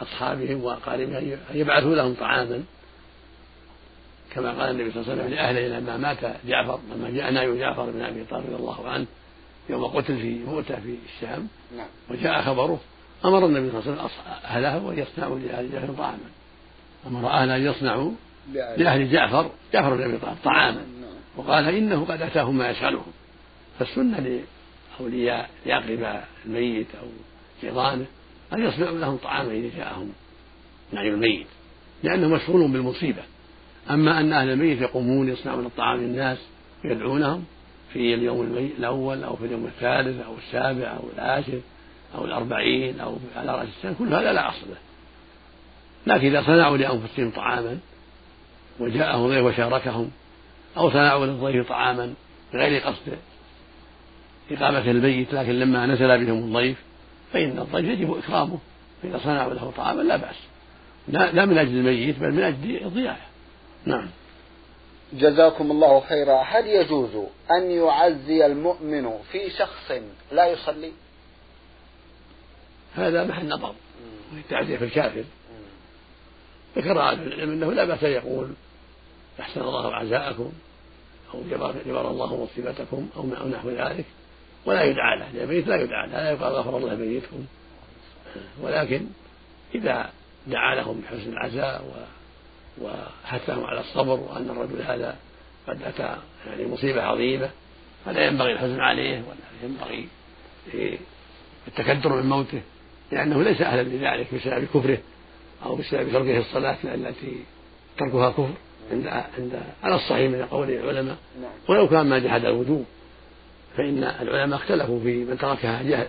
لأصحابهم 0.00 0.64
وأقاربهم 0.64 1.14
أن 1.14 1.38
يبعثوا 1.54 1.94
لهم 1.94 2.14
طعاما 2.14 2.64
كما 4.30 4.50
قال 4.50 4.70
النبي 4.70 4.90
صلى 4.90 5.02
الله 5.02 5.12
عليه 5.12 5.22
وسلم 5.22 5.34
لأهله 5.34 5.78
لما 5.78 5.96
مات 5.96 6.18
جعفر 6.46 6.80
لما 6.94 7.10
جاء 7.10 7.30
ناي 7.30 7.58
جعفر 7.58 7.90
بن 7.90 8.00
أبي 8.00 8.24
طالب 8.24 8.44
رضي 8.46 8.56
الله 8.56 8.88
عنه 8.88 9.06
يوم 9.68 9.84
قتل 9.84 10.16
في 10.16 10.38
مؤتة 10.38 10.80
في 10.80 10.96
الشام 11.14 11.48
نعم. 11.76 11.86
وجاء 12.10 12.42
خبره 12.42 12.80
أمر 13.24 13.46
النبي 13.46 13.70
صلى 13.70 13.80
الله 13.80 13.92
عليه 13.92 14.04
وسلم 14.04 14.08
أهله 14.44 14.84
وأن 14.84 14.98
يصنعوا 14.98 15.38
لأهل 15.38 15.72
جعفر 15.72 15.92
طعاما. 15.92 16.18
أمر 17.06 17.30
أهله 17.30 17.56
أن 17.56 17.62
يصنعوا 17.62 18.12
لأهل 18.54 19.12
جعفر 19.12 19.50
جعفر 19.72 19.94
بن 19.94 20.02
أبي 20.02 20.18
طالب 20.18 20.36
طعاما. 20.44 20.80
نعم. 21.00 21.10
وقال 21.36 21.68
إنه 21.68 22.04
قد 22.04 22.22
أتاهم 22.22 22.58
ما 22.58 22.70
يسألهم 22.70 23.12
فالسنة 23.78 24.40
لأولياء 25.00 25.50
لأقرباء 25.66 26.28
الميت 26.46 26.86
أو 27.02 27.06
جيرانه 27.62 28.06
أن 28.52 28.64
يصنعوا 28.64 28.98
لهم 28.98 29.16
طعاما 29.16 29.52
إذا 29.52 29.76
جاءهم 29.76 30.12
نعيم 30.92 31.14
الميت 31.14 31.46
لأنه 32.02 32.28
مشغول 32.28 32.70
بالمصيبة. 32.72 33.22
أما 33.90 34.20
أن 34.20 34.32
أهل 34.32 34.50
الميت 34.50 34.80
يقومون 34.80 35.28
يصنعون 35.28 35.66
الطعام 35.66 36.00
للناس 36.00 36.38
ويدعونهم 36.84 37.44
في 37.92 38.14
اليوم 38.14 38.42
الأول 38.78 39.24
أو 39.24 39.36
في 39.36 39.44
اليوم 39.44 39.66
الثالث 39.66 40.20
أو 40.20 40.34
السابع 40.38 40.96
أو 40.96 41.02
العاشر 41.16 41.60
أو 42.14 42.24
الأربعين 42.24 43.00
أو 43.00 43.16
على 43.36 43.52
رأس 43.52 43.68
السنة 43.68 43.94
كل 43.98 44.14
هذا 44.14 44.32
لا 44.32 44.48
أصل 44.48 44.68
له. 44.68 44.76
لكن 46.06 46.26
إذا 46.26 46.42
صنعوا 46.42 46.76
لأنفسهم 46.76 47.30
طعاما 47.30 47.78
وجاءهم 48.80 49.28
ضيف 49.28 49.44
وشاركهم 49.44 50.10
أو 50.76 50.90
صنعوا 50.90 51.26
للضيف 51.26 51.68
طعاما 51.68 52.14
بغير 52.52 52.80
قصد 52.80 53.18
إقامة 54.50 54.90
البيت 54.90 55.34
لكن 55.34 55.52
لما 55.52 55.86
نزل 55.86 56.26
بهم 56.26 56.38
الضيف 56.38 56.76
فإن 57.32 57.58
الضيف 57.58 57.84
يجب 57.84 58.16
إكرامه. 58.16 58.58
فإذا 59.02 59.20
صنعوا 59.24 59.54
له 59.54 59.72
طعاما 59.76 60.02
لا 60.02 60.16
بأس. 60.16 60.36
لا, 61.08 61.44
من 61.44 61.58
أجل 61.58 61.76
الميت 61.76 62.18
بل 62.18 62.32
من 62.32 62.42
أجل 62.42 62.84
الضيافة 62.84 63.26
نعم. 63.84 64.08
جزاكم 65.12 65.70
الله 65.70 66.00
خيرا. 66.00 66.42
هل 66.42 66.66
يجوز 66.66 67.16
أن 67.50 67.70
يعزي 67.70 68.46
المؤمن 68.46 69.10
في 69.32 69.50
شخص 69.50 69.92
لا 70.32 70.46
يصلي؟ 70.46 70.92
هذا 72.98 73.24
محل 73.24 73.48
نظر. 73.48 73.74
التعزية 74.32 74.76
في 74.76 74.84
الكافر. 74.84 75.24
ذكر 76.76 77.00
أهل 77.00 77.32
العلم 77.32 77.52
أنه 77.52 77.72
لا 77.72 77.84
بأس 77.84 78.02
يقول 78.02 78.50
أحسن 79.40 79.60
الله 79.60 79.94
عزاءكم 79.94 80.52
أو 81.34 81.42
جبر 81.50 82.10
الله 82.10 82.44
مصيبتكم 82.44 83.08
أو 83.16 83.48
نحو 83.48 83.70
ذلك. 83.70 84.04
ولا 84.66 84.84
يدعى 84.84 85.18
له. 85.18 85.44
الميت 85.44 85.66
لا 85.66 85.82
يدعى 85.82 86.06
له. 86.06 86.12
لا 86.12 86.30
يقال 86.30 86.52
غفر 86.52 86.76
الله 86.76 86.94
ميتكم 86.94 87.44
ولكن 88.62 89.06
إذا 89.74 90.10
دعا 90.46 90.74
لهم 90.74 91.00
بحسن 91.00 91.32
العزاء 91.32 92.06
وحثهم 92.80 93.64
على 93.64 93.80
الصبر 93.80 94.20
وأن 94.20 94.50
الرجل 94.50 94.82
هذا 94.82 95.16
قد 95.68 95.82
أتى 95.82 96.16
يعني 96.46 96.66
مصيبة 96.66 97.02
عظيمة 97.02 97.50
فلا 98.04 98.26
ينبغي 98.26 98.52
الحزن 98.52 98.80
عليه 98.80 99.22
ولا 99.22 99.62
ينبغي 99.62 100.08
التكدر 101.68 102.22
من 102.22 102.28
موته. 102.28 102.62
لأنه 103.12 103.42
ليس 103.42 103.60
أهلا 103.60 103.82
لذلك 103.82 104.34
بسبب 104.34 104.64
كفره 104.74 104.98
أو 105.64 105.76
بسبب 105.76 106.12
تركه 106.12 106.38
الصلاة 106.38 106.76
التي 106.84 107.36
تركها 107.98 108.30
كفر 108.30 108.54
عند 108.92 109.06
عند 109.38 109.62
على 109.82 109.94
الصحيح 109.94 110.30
من 110.30 110.44
قول 110.44 110.70
العلماء. 110.70 111.16
نعم. 111.42 111.50
ولو 111.68 111.88
كان 111.88 112.06
ما 112.06 112.18
جحد 112.18 112.44
الوجوب 112.44 112.84
فإن 113.76 114.04
العلماء 114.04 114.58
اختلفوا 114.58 115.00
في 115.00 115.24
من 115.24 115.38
تركها 115.38 116.06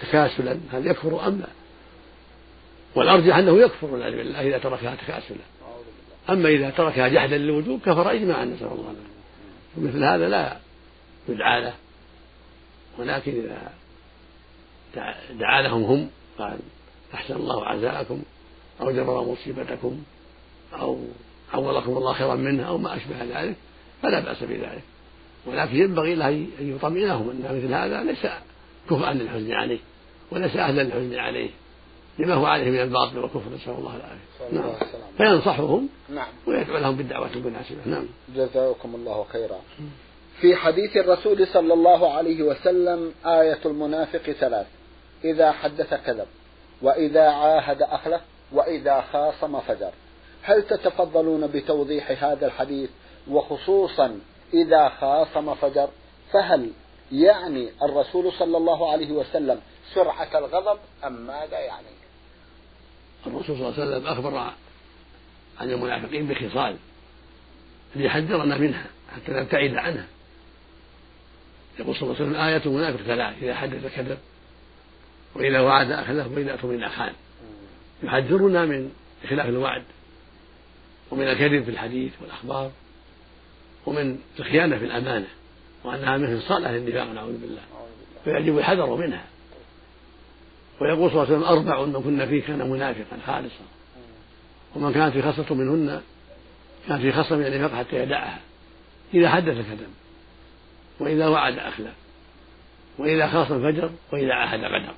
تكاسلا 0.00 0.58
هل 0.72 0.86
يكفر 0.86 1.28
أم 1.28 1.38
لا؟ 1.40 1.46
والأرجح 2.94 3.36
أنه 3.36 3.60
يكفر 3.60 3.86
والعياذ 3.86 4.16
بالله 4.16 4.40
إذا 4.40 4.58
تركها 4.58 4.94
تكاسلا. 4.94 5.38
أما 6.30 6.48
إذا 6.48 6.70
تركها 6.70 7.08
جحدا 7.08 7.38
للوجوب 7.38 7.80
كفر 7.80 8.12
إجماعا 8.12 8.44
نسأل 8.44 8.66
الله 8.66 8.80
العافية. 8.80 9.16
ومثل 9.76 10.04
هذا 10.04 10.28
لا 10.28 10.56
يدعى 11.28 11.62
له. 11.62 11.74
ولكن 12.98 13.32
إذا 13.32 13.72
دعا 15.38 15.62
لهم 15.62 15.82
هم 15.82 16.08
قال 16.38 16.58
أحسن 17.14 17.34
الله 17.34 17.66
عزاءكم 17.66 18.22
أو 18.80 18.90
جبر 18.90 19.24
مصيبتكم 19.24 20.02
أو 20.72 20.98
عوضكم 21.54 21.96
الله 21.96 22.12
خيرا 22.12 22.34
منها 22.34 22.64
أو 22.64 22.78
ما 22.78 22.96
أشبه 22.96 23.24
ذلك 23.24 23.56
فلا 24.02 24.20
بأس 24.20 24.42
بذلك. 24.42 24.82
ولكن 25.46 25.76
ينبغي 25.76 26.14
له 26.14 26.28
أن 26.28 26.76
يطمئنهم 26.76 27.30
أن 27.30 27.56
مثل 27.56 27.74
هذا 27.74 28.02
ليس 28.02 28.26
كفءا 28.90 29.12
للحزن 29.12 29.52
عليه 29.52 29.78
وليس 30.30 30.56
أهلا 30.56 30.82
للحزن 30.82 31.14
عليه 31.14 31.50
لما 32.18 32.34
هو 32.34 32.46
عليه 32.46 32.70
من 32.70 32.80
الباطل 32.80 33.18
والكفر. 33.18 33.54
نسأل 33.54 33.72
الله 33.72 33.96
العافية. 33.96 34.58
نعم. 34.60 34.72
فينصحهم 35.18 35.88
نعم. 36.08 36.28
ويدعو 36.46 36.78
لهم 36.78 36.96
بالدعوة 36.96 37.30
المناسبة 37.36 37.78
نعم. 37.86 38.04
جزاكم 38.34 38.94
الله 38.94 39.24
خيرا. 39.32 39.60
في 40.40 40.56
حديث 40.56 40.96
الرسول 40.96 41.46
صلى 41.46 41.74
الله 41.74 42.12
عليه 42.12 42.42
وسلم 42.42 43.12
آية 43.26 43.58
المنافق 43.66 44.30
ثلاث 44.30 44.66
إذا 45.30 45.52
حدث 45.52 45.94
كذب 45.94 46.26
وإذا 46.82 47.28
عاهد 47.28 47.82
أخلف 47.82 48.20
وإذا 48.52 49.04
خاصم 49.12 49.60
فجر. 49.60 49.90
هل 50.42 50.62
تتفضلون 50.62 51.46
بتوضيح 51.46 52.24
هذا 52.24 52.46
الحديث؟ 52.46 52.90
وخصوصا 53.30 54.20
إذا 54.54 54.88
خاصم 54.88 55.54
فجر 55.54 55.88
فهل 56.32 56.70
يعني 57.12 57.68
الرسول 57.82 58.32
صلى 58.32 58.56
الله 58.56 58.92
عليه 58.92 59.12
وسلم 59.12 59.60
سرعة 59.94 60.38
الغضب 60.38 60.78
أم 61.04 61.12
ماذا 61.12 61.58
يعني؟ 61.58 61.86
الرسول 63.26 63.56
صلى 63.56 63.68
الله 63.68 63.82
عليه 63.82 63.96
وسلم 63.96 64.06
أخبر 64.06 64.36
عن 65.58 65.70
المنافقين 65.70 66.26
بخصال 66.26 66.76
ليحذرنا 67.96 68.58
منها 68.58 68.86
حتى 69.14 69.32
نبتعد 69.32 69.74
عنها. 69.74 70.06
يقول 71.78 71.96
صلى 71.96 72.02
الله 72.02 72.16
عليه 72.20 72.30
وسلم 72.30 72.40
آية 72.40 72.62
المنافق 72.66 73.02
ثلاث 73.02 73.42
إذا 73.42 73.54
حدث 73.54 73.96
كذب 73.96 74.18
وإذا 75.36 75.60
وعد 75.60 75.90
أخلف 75.90 76.26
وإذا 76.26 76.54
أتمنى 76.54 76.88
خان 76.88 77.12
يحذرنا 78.02 78.64
من 78.64 78.92
خلاف 79.28 79.48
الوعد 79.48 79.82
ومن 81.10 81.28
الكذب 81.28 81.64
في 81.64 81.70
الحديث 81.70 82.12
والأخبار 82.22 82.70
ومن 83.86 84.18
الخيانة 84.38 84.78
في 84.78 84.84
الأمانة 84.84 85.26
وأنها 85.84 86.16
من 86.16 86.40
خصال 86.40 86.64
أهل 86.64 86.76
النفاق 86.76 87.12
نعوذ 87.12 87.38
بالله. 87.38 87.62
فيجب 88.24 88.58
الحذر 88.58 88.96
منها. 88.96 89.24
ويقول 90.80 91.10
صلى 91.10 91.22
الله 91.22 91.34
عليه 91.34 91.36
وسلم 91.36 91.44
أربع 91.44 91.84
من 91.84 92.02
كن 92.02 92.26
فيه 92.26 92.42
كان 92.42 92.70
منافقا 92.70 93.18
خالصا. 93.26 93.64
ومن 94.76 94.92
كانت 94.92 95.12
في 95.12 95.22
خصلة 95.22 95.54
منهن 95.54 96.02
كان 96.88 97.00
في 97.00 97.12
خصلة 97.12 97.38
من 97.38 97.46
النفاق 97.46 97.78
حتى 97.78 98.02
يدعها. 98.02 98.40
إذا 99.14 99.28
حدث 99.28 99.54
كذب 99.54 99.90
وإذا 101.00 101.28
وعد 101.28 101.58
أخلف 101.58 101.94
وإذا 102.98 103.26
خاصم 103.26 103.72
فجر 103.72 103.90
وإذا 104.12 104.34
عاهد 104.34 104.64
غدر. 104.64 104.94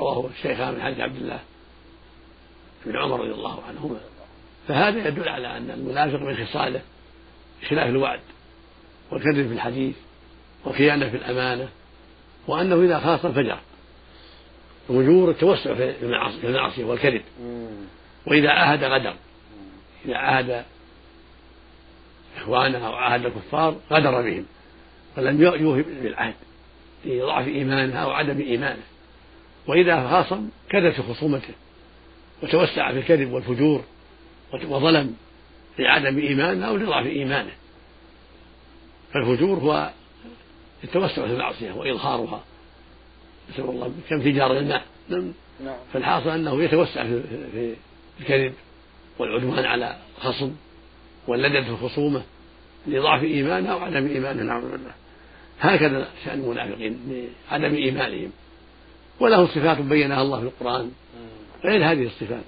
رواه 0.00 0.30
الشيخان 0.36 0.74
من 0.74 0.82
حديث 0.82 1.00
عبد 1.00 1.16
الله 1.16 1.40
بن 2.86 2.96
عمر 2.96 3.20
رضي 3.20 3.32
الله 3.32 3.62
عنهما. 3.68 4.00
فهذا 4.68 5.08
يدل 5.08 5.28
على 5.28 5.56
أن 5.56 5.70
المنافق 5.70 6.20
من 6.20 6.46
خصاله 6.46 6.80
خلاف 7.68 7.88
الوعد 7.88 8.20
والكذب 9.10 9.48
في 9.48 9.54
الحديث 9.54 9.94
والخيانة 10.64 11.10
في 11.10 11.16
الأمانة 11.16 11.68
وأنه 12.46 12.82
إذا 12.82 12.98
خاصم 12.98 13.32
فجر 13.32 13.58
وجور 14.88 15.30
التوسع 15.30 15.74
في 15.74 16.44
المعصية 16.44 16.84
والكذب. 16.84 17.22
وإذا 18.26 18.50
عاهد 18.50 18.84
غدر 18.84 19.14
إذا 20.04 20.16
عاهد 20.16 20.64
إخوانه 22.36 22.86
أو 22.86 22.92
عاهد 22.94 23.26
الكفار 23.26 23.76
غدر 23.90 24.22
بهم 24.22 24.46
ولم 25.16 25.42
يوفي 25.42 25.82
بالعهد 25.82 26.34
لضعف 27.04 27.48
إيمانه 27.48 27.96
أو 27.96 28.10
عدم 28.10 28.40
إيمانه. 28.40 28.82
وإذا 29.70 30.08
خاصم 30.08 30.48
كذب 30.70 30.90
في 30.90 31.02
خصومته 31.02 31.54
وتوسع 32.42 32.92
في 32.92 32.98
الكذب 32.98 33.32
والفجور 33.32 33.84
وظلم 34.52 35.16
لعدم 35.78 36.18
إيمانه 36.18 36.66
أو 36.66 36.76
لضعف 36.76 37.06
إيمانه. 37.06 37.50
فالفجور 39.12 39.58
هو 39.58 39.90
التوسع 40.84 41.26
في 41.26 41.32
المعصية 41.32 41.72
وإظهارها. 41.72 42.44
نسأل 43.52 43.64
الله 43.64 43.92
كانفجار 44.08 44.58
الماء 44.58 44.84
نعم. 45.08 45.32
فالحاصل 45.92 46.30
أنه 46.30 46.62
يتوسع 46.62 47.04
في 47.04 47.74
الكذب 48.20 48.54
والعدوان 49.18 49.64
على 49.64 49.96
الخصم 50.18 50.52
واللدد 51.28 51.64
في 51.64 51.70
الخصومة 51.70 52.22
لضعف 52.86 53.22
إيمانه 53.22 53.68
أو 53.72 53.78
عدم 53.78 54.06
إيمانه 54.06 54.42
نعوذ 54.42 54.70
بالله 54.70 54.92
هكذا 55.60 56.08
شأن 56.24 56.40
المنافقين 56.40 57.26
لعدم 57.50 57.74
إيمانهم. 57.74 58.30
وله 59.20 59.46
صفات 59.46 59.78
بينها 59.78 60.22
الله 60.22 60.40
في 60.40 60.46
القرآن. 60.46 60.90
غير 61.64 61.92
هذه 61.92 62.06
الصفات. 62.06 62.44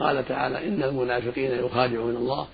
قال 0.00 0.28
تعالى 0.28 0.68
إن 0.68 0.82
المنافقين 0.82 1.50
يخادعون 1.50 2.16
الله 2.16 2.46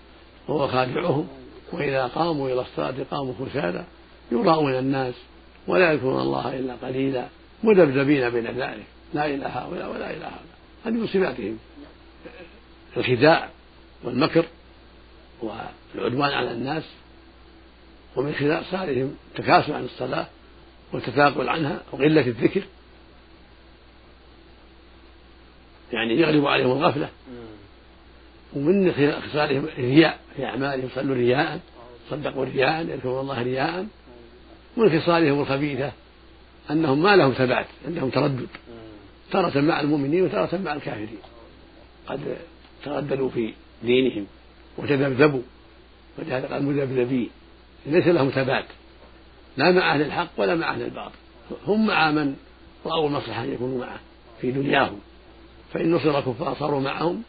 وهو 0.49 0.69
خادعهم 0.69 1.29
وإذا 1.73 2.07
قاموا 2.07 2.49
إلى 2.49 2.61
الصلاة 2.61 2.95
قاموا 3.11 3.35
كسالى 3.47 3.85
يراؤون 4.33 4.79
الناس 4.79 5.15
ولا 5.67 5.93
يذكرون 5.93 6.21
الله 6.21 6.57
إلا 6.57 6.75
قليلا 6.83 7.27
مذبذبين 7.65 8.31
بين 8.31 8.47
ذلك. 8.47 8.87
لا 9.15 9.27
إلى 9.27 9.45
هؤلاء 9.45 9.93
ولا 9.93 10.11
إلى 10.11 10.25
هؤلاء. 10.25 10.57
هذه 10.85 10.93
من 10.93 11.07
صفاتهم. 11.07 11.59
الخداع 12.97 13.49
والمكر 14.05 14.45
والعدوان 15.43 16.31
على 16.31 16.51
الناس 16.51 16.85
ومن 18.17 18.35
خلال 18.35 18.65
صالهم 18.71 19.17
التكاسل 19.31 19.73
عن 19.73 19.85
الصلاة 19.85 20.27
والتثاقل 20.93 21.49
عنها 21.49 21.81
وقلة 21.93 22.27
الذكر. 22.27 22.63
يعني 25.93 26.21
يغلب 26.21 26.47
عليهم 26.47 26.73
الغفلة. 26.73 27.09
ومن 28.57 28.93
خصالهم 29.29 29.65
الرياء 29.65 30.19
في 30.37 30.45
أعمالهم 30.45 30.89
صلوا 30.95 31.17
رياء 31.17 31.61
صدقوا 32.11 32.45
رياء 32.45 32.87
يذكرون 32.87 33.21
الله 33.21 33.43
رياء. 33.43 33.87
ومن 34.77 35.01
خصالهم 35.01 35.41
الخبيثة 35.41 35.93
أنهم 36.71 37.03
ما 37.03 37.17
لهم 37.17 37.33
ثبات 37.33 37.67
عندهم 37.87 38.11
تردد. 38.11 38.49
تارة 39.31 39.61
مع 39.61 39.81
المؤمنين 39.81 40.25
وتارة 40.25 40.59
مع 40.65 40.75
الكافرين. 40.75 41.19
قد 42.07 42.37
ترددوا 42.85 43.29
في 43.29 43.53
دينهم 43.83 44.27
وتذبذبوا. 44.79 45.43
ولهذا 46.19 46.47
قال 46.47 46.63
مذبذبين 46.63 47.31
ليس 47.87 48.07
لهم 48.07 48.31
ثبات. 48.31 48.65
لا 49.57 49.73
مع 49.73 49.95
أهل 49.95 50.03
الحق 50.03 50.29
ولا 50.37 50.55
مع 50.55 50.71
أهل 50.71 50.83
الباطل. 50.83 51.15
هم 51.67 51.87
مع 51.87 52.11
من 52.11 52.37
رأوا 52.87 53.09
المصلحة 53.09 53.45
أن 53.45 53.53
يكونوا 53.53 53.79
معه 53.79 54.01
في 54.41 54.51
دنياهم. 54.51 54.99
فإن 55.73 55.93
نصر 55.93 56.19
الكفار 56.19 56.57
صاروا 56.61 56.81
معهم 56.81 57.23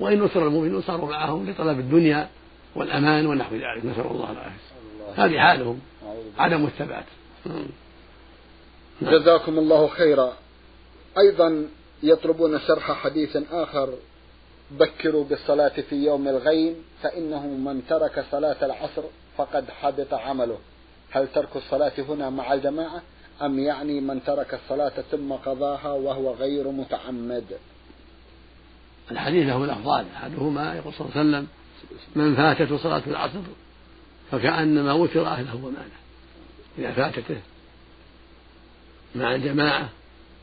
وإن 0.00 0.20
نصر 0.20 0.46
المؤمنون 0.46 0.82
صاروا 0.82 1.10
معهم 1.10 1.50
لطلب 1.50 1.78
الدنيا 1.78 2.28
والأمان 2.74 3.26
ونحو 3.26 3.54
ذلك. 3.54 3.84
نسأل 3.84 4.10
الله 4.10 4.32
العافية. 4.32 5.24
هذه 5.24 5.38
حالهم 5.38 5.80
عدم 6.38 6.64
الثبات. 6.64 7.04
نعم. 7.46 7.66
جزاكم 9.02 9.58
الله 9.58 9.88
خيرا. 9.88 10.32
أيضا 11.18 11.66
يطلبون 12.02 12.60
شرح 12.60 12.92
حديث 12.92 13.36
آخر. 13.52 13.88
بكروا 14.70 15.24
بالصلاة 15.24 15.80
في 15.90 15.96
يوم 15.96 16.28
الغيم 16.28 16.74
فإنه 17.02 17.46
من 17.46 17.82
ترك 17.88 18.24
صلاة 18.30 18.56
العصر 18.62 19.02
فقد 19.36 19.70
حبط 19.70 20.14
عمله. 20.14 20.58
هل 21.10 21.28
ترك 21.34 21.56
الصلاة 21.56 21.92
هنا 21.98 22.30
مع 22.30 22.52
الجماعة؟ 22.52 23.02
أم 23.42 23.58
يعني 23.58 24.00
من 24.00 24.24
ترك 24.24 24.54
الصلاة 24.54 24.92
ثم 25.10 25.32
قضاها 25.32 25.92
وهو 25.92 26.34
غير 26.34 26.68
متعمد؟ 26.68 27.44
الحديث 29.10 29.46
له 29.46 29.64
الأفضال. 29.64 30.06
أحدهما 30.16 30.74
يقول 30.74 30.94
صلى 30.94 31.08
الله 31.08 31.18
عليه 31.18 31.28
وسلم 31.28 31.46
من 32.16 32.36
فاتته 32.36 32.76
صلاة 32.76 33.02
العصر 33.06 33.40
فكأنما 34.30 34.92
وتر 34.92 35.26
أهله 35.26 35.56
وماله. 35.56 36.02
إذا 36.78 36.92
فاتته 36.92 37.40
مع 39.14 39.34
الجماعة 39.34 39.88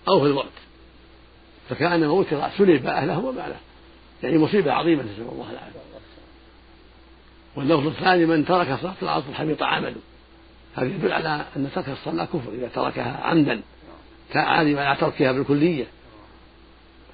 أو 0.08 0.20
في 0.20 0.26
الوقت 0.26 0.60
فكأنما 1.70 2.12
وتر 2.12 2.50
سلب 2.58 2.86
أهله 2.86 3.20
وماله. 3.20 3.56
يعني 4.24 4.38
مصيبة 4.38 4.72
عظيمة 4.72 5.04
نسأل 5.04 5.22
الله 5.32 5.52
العافية. 5.52 5.80
واللفظ 7.56 7.88
الثاني 7.88 8.26
من 8.26 8.46
ترك 8.46 8.80
صلاة 8.82 8.96
العصر 9.02 9.34
حبط 9.34 9.64
عمله. 9.64 9.96
هذا 10.76 10.86
يدل 10.86 11.12
على 11.12 11.46
أن 11.56 11.70
ترك 11.76 11.90
الصلاة 11.90 12.26
كفر 12.26 12.52
إذا 12.54 12.68
تركها 12.68 13.18
عمدا 13.24 13.62
كعالم 14.34 14.78
على 14.78 14.98
تركها 14.98 15.32
بالكلية. 15.32 15.86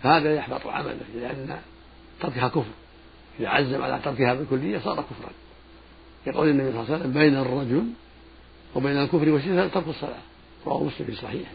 فهذا 0.03 0.35
يحبط 0.35 0.67
عمله 0.67 0.97
لأن 1.15 1.59
تركها 2.21 2.47
كفر. 2.47 2.71
إذا 3.39 3.49
عزم 3.49 3.81
على 3.81 3.99
تركها 4.03 4.33
بالكلية 4.33 4.79
صار 4.79 4.95
كفرا. 4.95 5.31
يقول 6.27 6.49
النبي 6.49 6.71
صلى 6.71 6.79
الله 6.81 6.91
عليه 6.91 6.99
وسلم 6.99 7.13
بين 7.13 7.35
الرجل 7.35 7.83
وبين 8.75 8.97
الكفر 8.97 9.29
والشرك 9.29 9.73
ترك 9.73 9.87
الصلاة. 9.87 10.21
رواه 10.65 10.83
مسلم 10.83 11.07
في 11.07 11.15
صحيحه. 11.15 11.51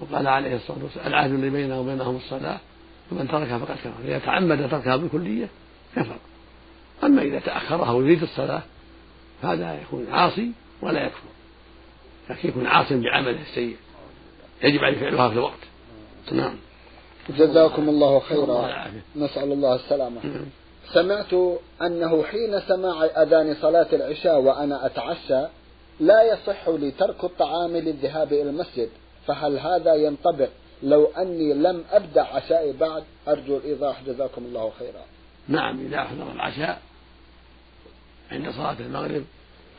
وقال 0.00 0.26
عليه 0.26 0.56
الصلاة 0.56 0.78
والسلام 0.82 1.06
العهد 1.06 1.30
اللي 1.30 1.50
بيننا 1.50 1.78
وبينهم 1.78 2.16
الصلاة 2.16 2.58
فمن 3.10 3.28
تركها 3.28 3.58
فقد 3.58 3.76
كفر. 3.76 3.90
إذا 4.04 4.18
تعمد 4.18 4.70
تركها 4.70 4.96
بالكلية 4.96 5.48
كفر. 5.96 6.16
أما 7.04 7.22
إذا 7.22 7.38
تأخرها 7.38 7.92
ويريد 7.92 8.22
الصلاة 8.22 8.62
فهذا 9.42 9.80
يكون 9.82 10.06
عاصي 10.12 10.52
ولا 10.82 11.06
يكفر. 11.06 11.28
لكن 12.30 12.48
يكون 12.48 12.66
عاص 12.66 12.92
بعمله 12.92 13.42
السيء. 13.42 13.76
يجب 14.62 14.84
عليه 14.84 15.00
فعلها 15.00 15.28
في 15.28 15.34
الوقت. 15.34 15.60
نعم. 16.32 16.54
جزاكم 17.38 17.88
الله 17.88 18.20
خيرا. 18.20 18.86
نسأل 19.16 19.52
الله 19.52 19.74
السلامة. 19.74 20.20
سمعت 20.92 21.34
أنه 21.82 22.22
حين 22.22 22.60
سماع 22.60 23.04
أذان 23.04 23.54
صلاة 23.54 23.86
العشاء 23.92 24.40
وأنا 24.40 24.86
أتعشى 24.86 25.42
لا 26.00 26.22
يصح 26.32 26.68
لي 26.68 26.90
ترك 26.90 27.24
الطعام 27.24 27.76
للذهاب 27.76 28.32
إلى 28.32 28.42
المسجد 28.42 28.88
فهل 29.26 29.58
هذا 29.58 29.94
ينطبق 29.94 30.48
لو 30.82 31.04
أني 31.06 31.54
لم 31.54 31.84
أبدأ 31.90 32.22
عشائي 32.22 32.72
بعد؟ 32.72 33.04
أرجو 33.28 33.56
الإيضاح. 33.56 34.02
جزاكم 34.06 34.44
الله 34.44 34.72
خيرا. 34.78 35.04
نعم 35.48 35.80
إذا 35.86 36.04
حضر 36.04 36.32
العشاء 36.32 36.82
عند 38.32 38.50
صلاة 38.50 38.76
المغرب 38.80 39.24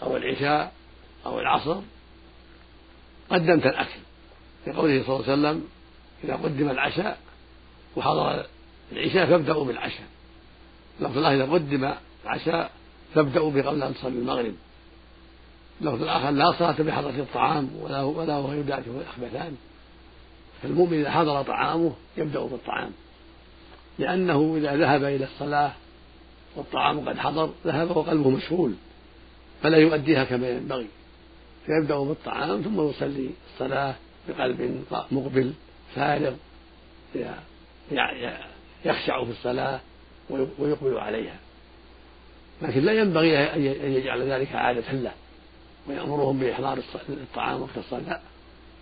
أو 0.04 0.18
العشاء 0.18 0.72
أو 1.26 1.40
العصر 1.40 1.78
قدمت 3.30 3.66
الأكل. 3.66 4.00
لقوله 4.68 5.04
صلى 5.04 5.16
الله 5.16 5.32
عليه 5.32 5.34
وسلم 5.34 5.68
إذا 6.24 6.36
قدم 6.36 6.70
العشاء 6.70 7.18
وحضر 7.96 8.46
العشاء 8.92 9.26
فابدأوا 9.26 9.66
بالعشاء. 9.66 10.08
لفظ 11.00 11.18
الله 11.18 11.36
إذا 11.36 11.54
قدم 11.54 11.94
العشاء 12.26 12.72
فابدأوا 13.16 13.52
بقبل 13.52 13.84
أن 13.84 13.94
تصلي 13.94 14.20
المغرب. 14.20 14.54
لفظ 15.82 16.04
الآخر 16.04 16.30
لا 16.30 16.52
صلاة 16.52 16.82
بحضرة 16.82 17.10
الطعام 17.10 17.70
ولا 17.82 18.02
ولا 18.02 18.34
هو 18.34 18.54
يدعته 18.54 18.92
الأخبثان. 19.02 19.56
فالمؤمن 20.62 21.00
إذا 21.00 21.12
حضر 21.12 21.44
طعامه 21.44 21.94
يبدأ 22.18 22.40
بالطعام. 22.40 22.92
لأنه 24.00 24.56
إذا 24.58 24.76
ذهب 24.76 25.04
إلى 25.04 25.26
الصلاة 25.26 25.72
والطعام 26.56 27.10
قد 27.10 27.18
حضر 27.18 27.50
ذهب 27.66 27.98
وقلبه 27.98 28.30
مشغول 28.30 28.74
فلا 29.64 29.78
يؤديها 29.78 30.24
كما 30.24 30.50
ينبغي. 30.50 30.88
فيبدأ 31.66 32.00
بالطعام 32.00 32.62
ثم 32.62 32.90
يصلي 32.90 33.30
الصلاة 33.54 33.96
بقلب 34.30 34.86
مقبل 35.12 35.54
فارغ. 35.96 36.34
يخشع 38.86 39.24
في 39.24 39.32
الصلاة 39.32 39.80
ويقبل 40.30 40.98
عليها. 40.98 41.36
لكن 42.62 42.80
لا 42.82 42.92
ينبغي 42.92 43.38
أن 43.38 43.92
يجعل 43.92 44.22
ذلك 44.22 44.56
عادة 44.56 44.92
له. 44.92 45.12
ويأمرهم 45.88 46.40
بإحضار 46.40 46.80
الطعام 47.10 47.62
وقت 47.62 47.78
الصلاة. 47.78 48.20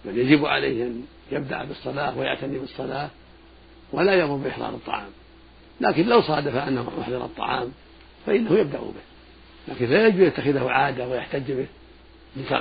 بل 0.05 0.17
يجب 0.17 0.45
عليه 0.45 0.83
أن 0.83 1.05
يبدأ 1.31 1.63
بالصلاة 1.63 2.17
ويعتني 2.17 2.59
بالصلاة 2.59 3.09
ولا 3.91 4.13
يأمر 4.13 4.35
بإحضار 4.35 4.69
الطعام. 4.69 5.09
لكن 5.81 6.05
لو 6.05 6.21
صادف 6.21 6.55
أنه 6.55 6.91
أحضر 7.01 7.25
الطعام 7.25 7.71
فإنه 8.25 8.53
يبدأ 8.53 8.77
به. 8.77 8.93
لكن 9.67 9.85
لا 9.85 10.07
يجب 10.07 10.19
يتخذه 10.19 10.69
عادة 10.69 11.07
ويحتج 11.07 11.51
به 11.51 11.67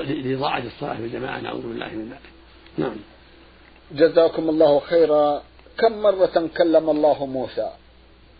لإضاعة 0.04 0.62
الصلاة 0.62 0.94
في 0.94 1.02
الجماعة. 1.02 1.40
نعوذ 1.40 1.62
بالله 1.62 1.88
من 1.88 2.08
ذلك. 2.10 2.30
نعم. 2.78 2.96
جزاكم 3.92 4.48
الله 4.48 4.80
خيرا. 4.80 5.42
كم 5.78 6.02
مرة 6.02 6.50
كلم 6.56 6.90
الله 6.90 7.26
موسى؟ 7.26 7.70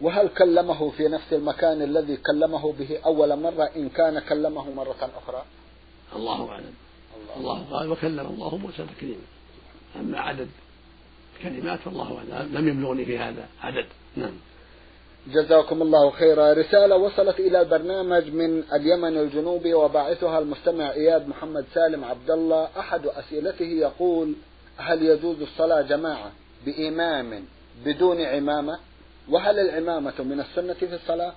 وهل 0.01 0.29
كلمه 0.29 0.91
في 0.91 1.09
نفس 1.09 1.33
المكان 1.33 1.83
الذي 1.83 2.17
كلمه 2.17 2.73
به 2.73 2.99
أول 3.07 3.37
مرة 3.37 3.71
إن 3.77 3.89
كان 3.89 4.19
كلمه 4.19 4.71
مرة 4.71 5.11
أخرى؟ 5.17 5.45
الله 6.17 6.51
أعلم. 6.51 6.75
الله 7.37 7.65
قال 7.71 7.93
وكلم 7.93 8.27
الله 8.27 8.57
موسى 8.57 8.87
تكليما. 8.97 9.23
أما 9.97 10.21
عدد 10.21 10.49
الكلمات 11.37 11.79
فالله 11.79 12.19
أعلم. 12.33 12.57
لم 12.57 12.69
يبلغني 12.69 13.05
في 13.05 13.19
هذا 13.19 13.49
عدد. 13.61 13.87
نعم. 14.17 14.35
جزاكم 15.27 15.83
الله 15.83 16.11
خيرا. 16.11 16.53
رسالة 16.53 16.97
وصلت 16.97 17.41
إلى 17.41 17.61
البرنامج 17.61 18.31
من 18.33 18.63
اليمن 18.73 19.17
الجنوبي 19.17 19.75
وباعثها 19.75 20.39
المستمع 20.39 20.93
إياد 20.93 21.29
محمد 21.29 21.65
سالم 21.75 22.05
عبد 22.05 22.31
الله 22.31 22.69
أحد 22.79 23.07
أسئلته 23.07 23.65
يقول 23.65 24.35
هل 24.77 25.03
يجوز 25.03 25.43
الصلاة 25.43 25.83
جماعة؟ 25.83 26.33
بإمام 26.67 27.45
بدون 27.85 28.21
عمامة 28.21 28.79
وهل 29.29 29.59
العمامة 29.59 30.23
من 30.23 30.41
السنة 30.41 30.75
في 30.75 30.95
الصلاة؟ 30.95 31.35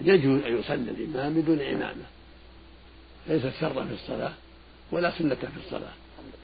يجوز 0.00 0.42
أن 0.42 0.58
يصلي 0.58 0.90
الإمام 0.90 1.34
بدون 1.34 1.62
عمامة 1.62 2.04
ليست 3.26 3.52
شرا 3.60 3.84
في 3.84 3.94
الصلاة 3.94 4.32
ولا 4.92 5.10
سنة 5.18 5.34
في 5.34 5.66
الصلاة. 5.66 5.92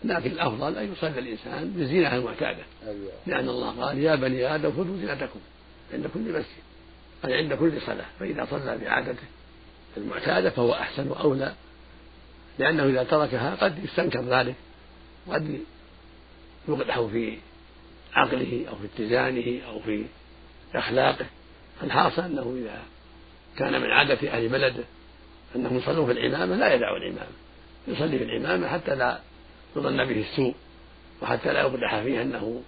لكن 0.04 0.30
الأفضل 0.30 0.78
أن 0.78 0.92
يصلي 0.92 1.18
الإنسان 1.18 1.70
بالزينة 1.70 2.16
المعتادة 2.16 2.62
أيوة. 2.86 3.12
لأن 3.26 3.48
الله 3.48 3.84
قال 3.84 3.98
يا 3.98 4.14
بني 4.14 4.54
آدم 4.54 4.70
خذوا 4.70 4.96
زينتكم 4.96 5.40
عند 5.92 6.06
كل 6.06 6.20
مسجد 6.20 6.64
أي 7.24 7.34
عند 7.34 7.54
كل 7.54 7.80
صلاة. 7.86 8.06
فإذا 8.20 8.46
صلى 8.50 8.78
بعادته 8.78 9.26
المعتادة 9.96 10.50
فهو 10.50 10.72
أحسن 10.72 11.08
وأولى. 11.08 11.54
لأنه 12.58 12.84
إذا 12.84 13.04
تركها 13.04 13.54
قد 13.54 13.84
يستنكر 13.84 14.22
ذلك 14.22 14.54
قد 15.30 15.60
يقدح 16.68 17.00
في 17.00 17.38
عقله 18.14 18.64
أو 18.68 18.74
في 18.74 18.86
اتزانه 18.94 19.60
أو 19.68 19.80
في 19.80 20.04
أخلاقه. 20.74 21.26
الحاصل 21.82 22.22
أنه 22.22 22.56
إذا 22.58 22.82
كان 23.56 23.80
من 23.82 23.90
عادة 23.90 24.30
أهل 24.30 24.48
بلده 24.48 24.84
أنهم 25.56 25.76
يصلون 25.76 26.06
في 26.06 26.12
العمامة 26.12 26.56
لا 26.56 26.74
يدعوا 26.74 26.96
العمامة. 26.96 27.32
يصلي 27.88 28.18
في 28.18 28.24
العمامة 28.24 28.68
حتى 28.68 28.94
لا 28.94 29.18
يظن 29.76 29.96
به 30.04 30.20
السوء 30.20 30.54
وحتى 31.22 31.52
لا 31.52 31.60
يقدح 31.60 32.02
فيه 32.02 32.22
أنه 32.22 32.62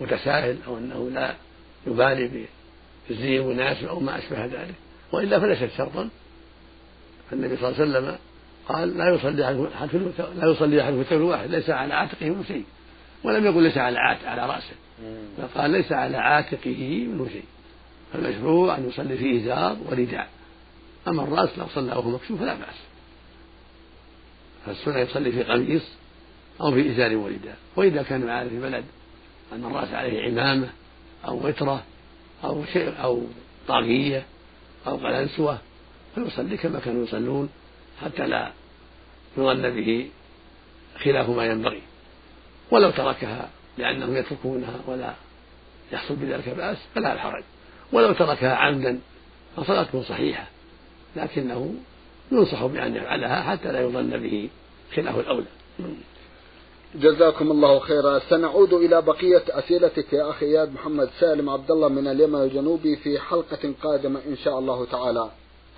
متساهل 0.00 0.58
أو 0.66 0.78
أنه 0.78 1.10
لا 1.10 1.34
يبالي 1.86 2.46
بالزي 3.08 3.38
المناسب 3.38 3.86
أو 3.86 4.00
ما 4.00 4.18
أشبه 4.18 4.44
ذلك. 4.44 4.74
وإلا 5.12 5.40
فليست 5.40 5.76
شرطا. 5.76 6.08
النبي 7.32 7.56
صلى 7.56 7.68
الله 7.68 7.80
عليه 7.80 7.90
وسلم 7.90 8.18
قال 8.68 8.98
لا 8.98 9.14
يصلي 9.14 9.44
أحد 9.74 9.88
لا 10.36 10.50
يصلي 10.50 10.82
أحد 10.82 11.02
في 11.02 11.14
الواحد 11.14 11.50
ليس 11.50 11.70
على 11.70 11.94
عاتقه 11.94 12.30
منه 12.30 12.44
شيء. 12.44 12.64
ولم 13.24 13.44
يقل 13.44 13.62
ليس 13.62 13.78
على 13.78 13.98
عات 13.98 14.24
على 14.24 14.46
رأسه. 14.46 14.74
فقال 15.54 15.70
ليس 15.70 15.92
على 15.92 16.16
عاتقه 16.16 17.06
منه 17.08 17.28
شيء. 17.28 17.44
فالمشروع 18.12 18.78
أن 18.78 18.88
يصلي 18.88 19.16
في 19.16 19.36
إزار 19.36 19.76
ورداء. 19.90 20.28
أما 21.08 21.22
الرأس 21.22 21.58
لو 21.58 21.66
صلى 21.74 21.92
وهو 21.92 22.10
مكشوف 22.10 22.40
فلا 22.40 22.54
بأس. 22.54 22.76
فالسنة 24.66 24.98
يصلي 24.98 25.32
في 25.32 25.42
قميص 25.42 25.88
أو 26.60 26.72
في 26.72 26.90
إزار 26.90 27.16
ورداء. 27.16 27.56
وإذا 27.76 28.02
كان 28.02 28.26
معاه 28.26 28.44
في 28.44 28.60
بلد 28.60 28.84
أن 29.52 29.64
الرأس 29.64 29.92
عليه 29.92 30.22
عمامة 30.22 30.68
أو 31.28 31.46
وترة 31.46 31.82
أو 32.44 32.64
شيء 32.64 32.92
أو 33.02 33.22
طاقية 33.68 34.26
أو 34.86 34.96
قلنسوة 34.96 35.58
فيصلي 36.14 36.56
كما 36.56 36.80
كانوا 36.80 37.04
يصلون 37.04 37.48
حتى 38.02 38.26
لا 38.26 38.52
يظن 39.38 39.70
به 39.70 40.08
خلاف 41.04 41.30
ما 41.30 41.46
ينبغي. 41.46 41.82
ولو 42.72 42.90
تركها 42.90 43.50
لأنهم 43.78 44.16
يتركونها 44.16 44.80
ولا 44.86 45.14
يحصل 45.92 46.14
بذلك 46.14 46.48
بأس 46.48 46.76
فلا 46.94 47.12
الحرج. 47.12 47.42
ولو 47.92 48.12
تركها 48.12 48.54
عمدا 48.54 49.00
فصلاته 49.56 50.02
صحيحة 50.02 50.46
لكنه 51.16 51.74
ينصح 52.32 52.66
بأن 52.66 52.96
يفعلها 52.96 53.42
حتى 53.42 53.72
لا 53.72 53.80
يظن 53.80 54.10
به 54.10 54.48
خلاف 54.94 55.18
الأولى. 55.18 55.46
جزاكم 56.94 57.50
الله 57.50 57.78
خيرا. 57.78 58.18
سنعود 58.18 58.72
إلى 58.72 59.02
بقية 59.02 59.42
أسئلتك 59.50 60.12
يا 60.12 60.30
أخي 60.30 60.46
إياد 60.46 60.74
محمد 60.74 61.10
سالم 61.20 61.50
عبد 61.50 61.70
الله 61.70 61.88
من 61.88 62.06
اليمن 62.06 62.42
الجنوبي 62.42 62.96
في 62.96 63.18
حلقة 63.18 63.72
قادمة 63.82 64.20
إن 64.26 64.36
شاء 64.36 64.58
الله 64.58 64.86
تعالى. 64.86 65.30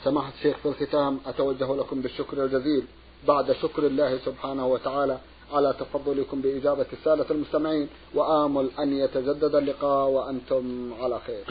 سماحة 0.04 0.32
الشيخ 0.38 0.56
في 0.56 0.68
الختام 0.68 1.18
أتوجه 1.26 1.76
لكم 1.76 2.00
بالشكر 2.00 2.44
الجزيل. 2.44 2.84
بعد 3.28 3.52
شكر 3.52 3.86
الله 3.86 4.18
سبحانه 4.24 4.66
وتعالى. 4.66 5.18
على 5.52 5.74
تفضلكم 5.80 6.40
بإجابة 6.40 6.86
السادة 6.92 7.26
المستمعين 7.30 7.88
وآمل 8.14 8.70
أن 8.78 8.92
يتجدد 8.98 9.54
اللقاء 9.54 10.08
وأنتم 10.08 10.94
على 11.00 11.20
خير. 11.26 11.44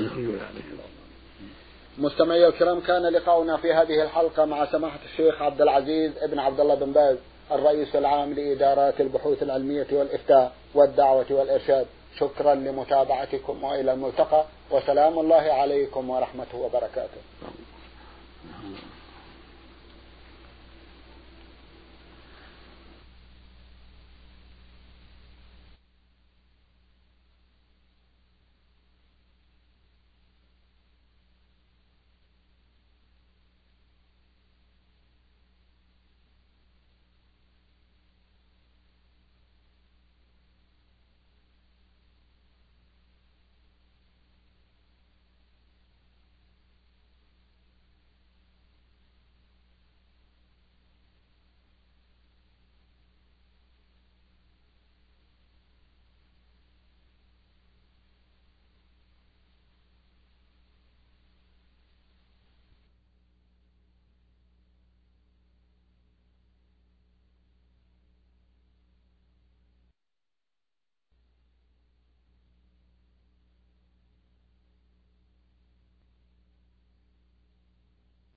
مستمعي 1.98 2.48
الكرام 2.48 2.80
كان 2.80 3.02
لقاؤنا 3.02 3.58
في 3.58 3.74
هذه 3.74 4.04
الحلقة 4.04 4.46
مع 4.46 4.66
سماحة 4.72 5.00
الشيخ 5.06 5.42
عبد 5.42 5.62
العزيز 5.62 6.12
ابن 6.18 6.40
عبد 6.40 6.60
الله 6.60 6.76
بن 6.76 6.92
باز 6.92 7.18
الرئيس 7.52 7.96
العام 7.96 8.34
لإدارات 8.34 9.02
البحوث 9.02 9.44
العلمية 9.44 9.88
والإفتاء 9.92 10.56
والدعوة 10.74 11.26
والإرشاد. 11.30 11.86
شكرا 12.20 12.56
لمتابعتكم 12.56 13.64
وإلى 13.64 13.94
الملتقى 13.94 14.46
وسلام 14.72 15.20
الله 15.20 15.36
عليكم 15.36 16.10
ورحمته 16.10 16.58
وبركاته. 16.58 17.22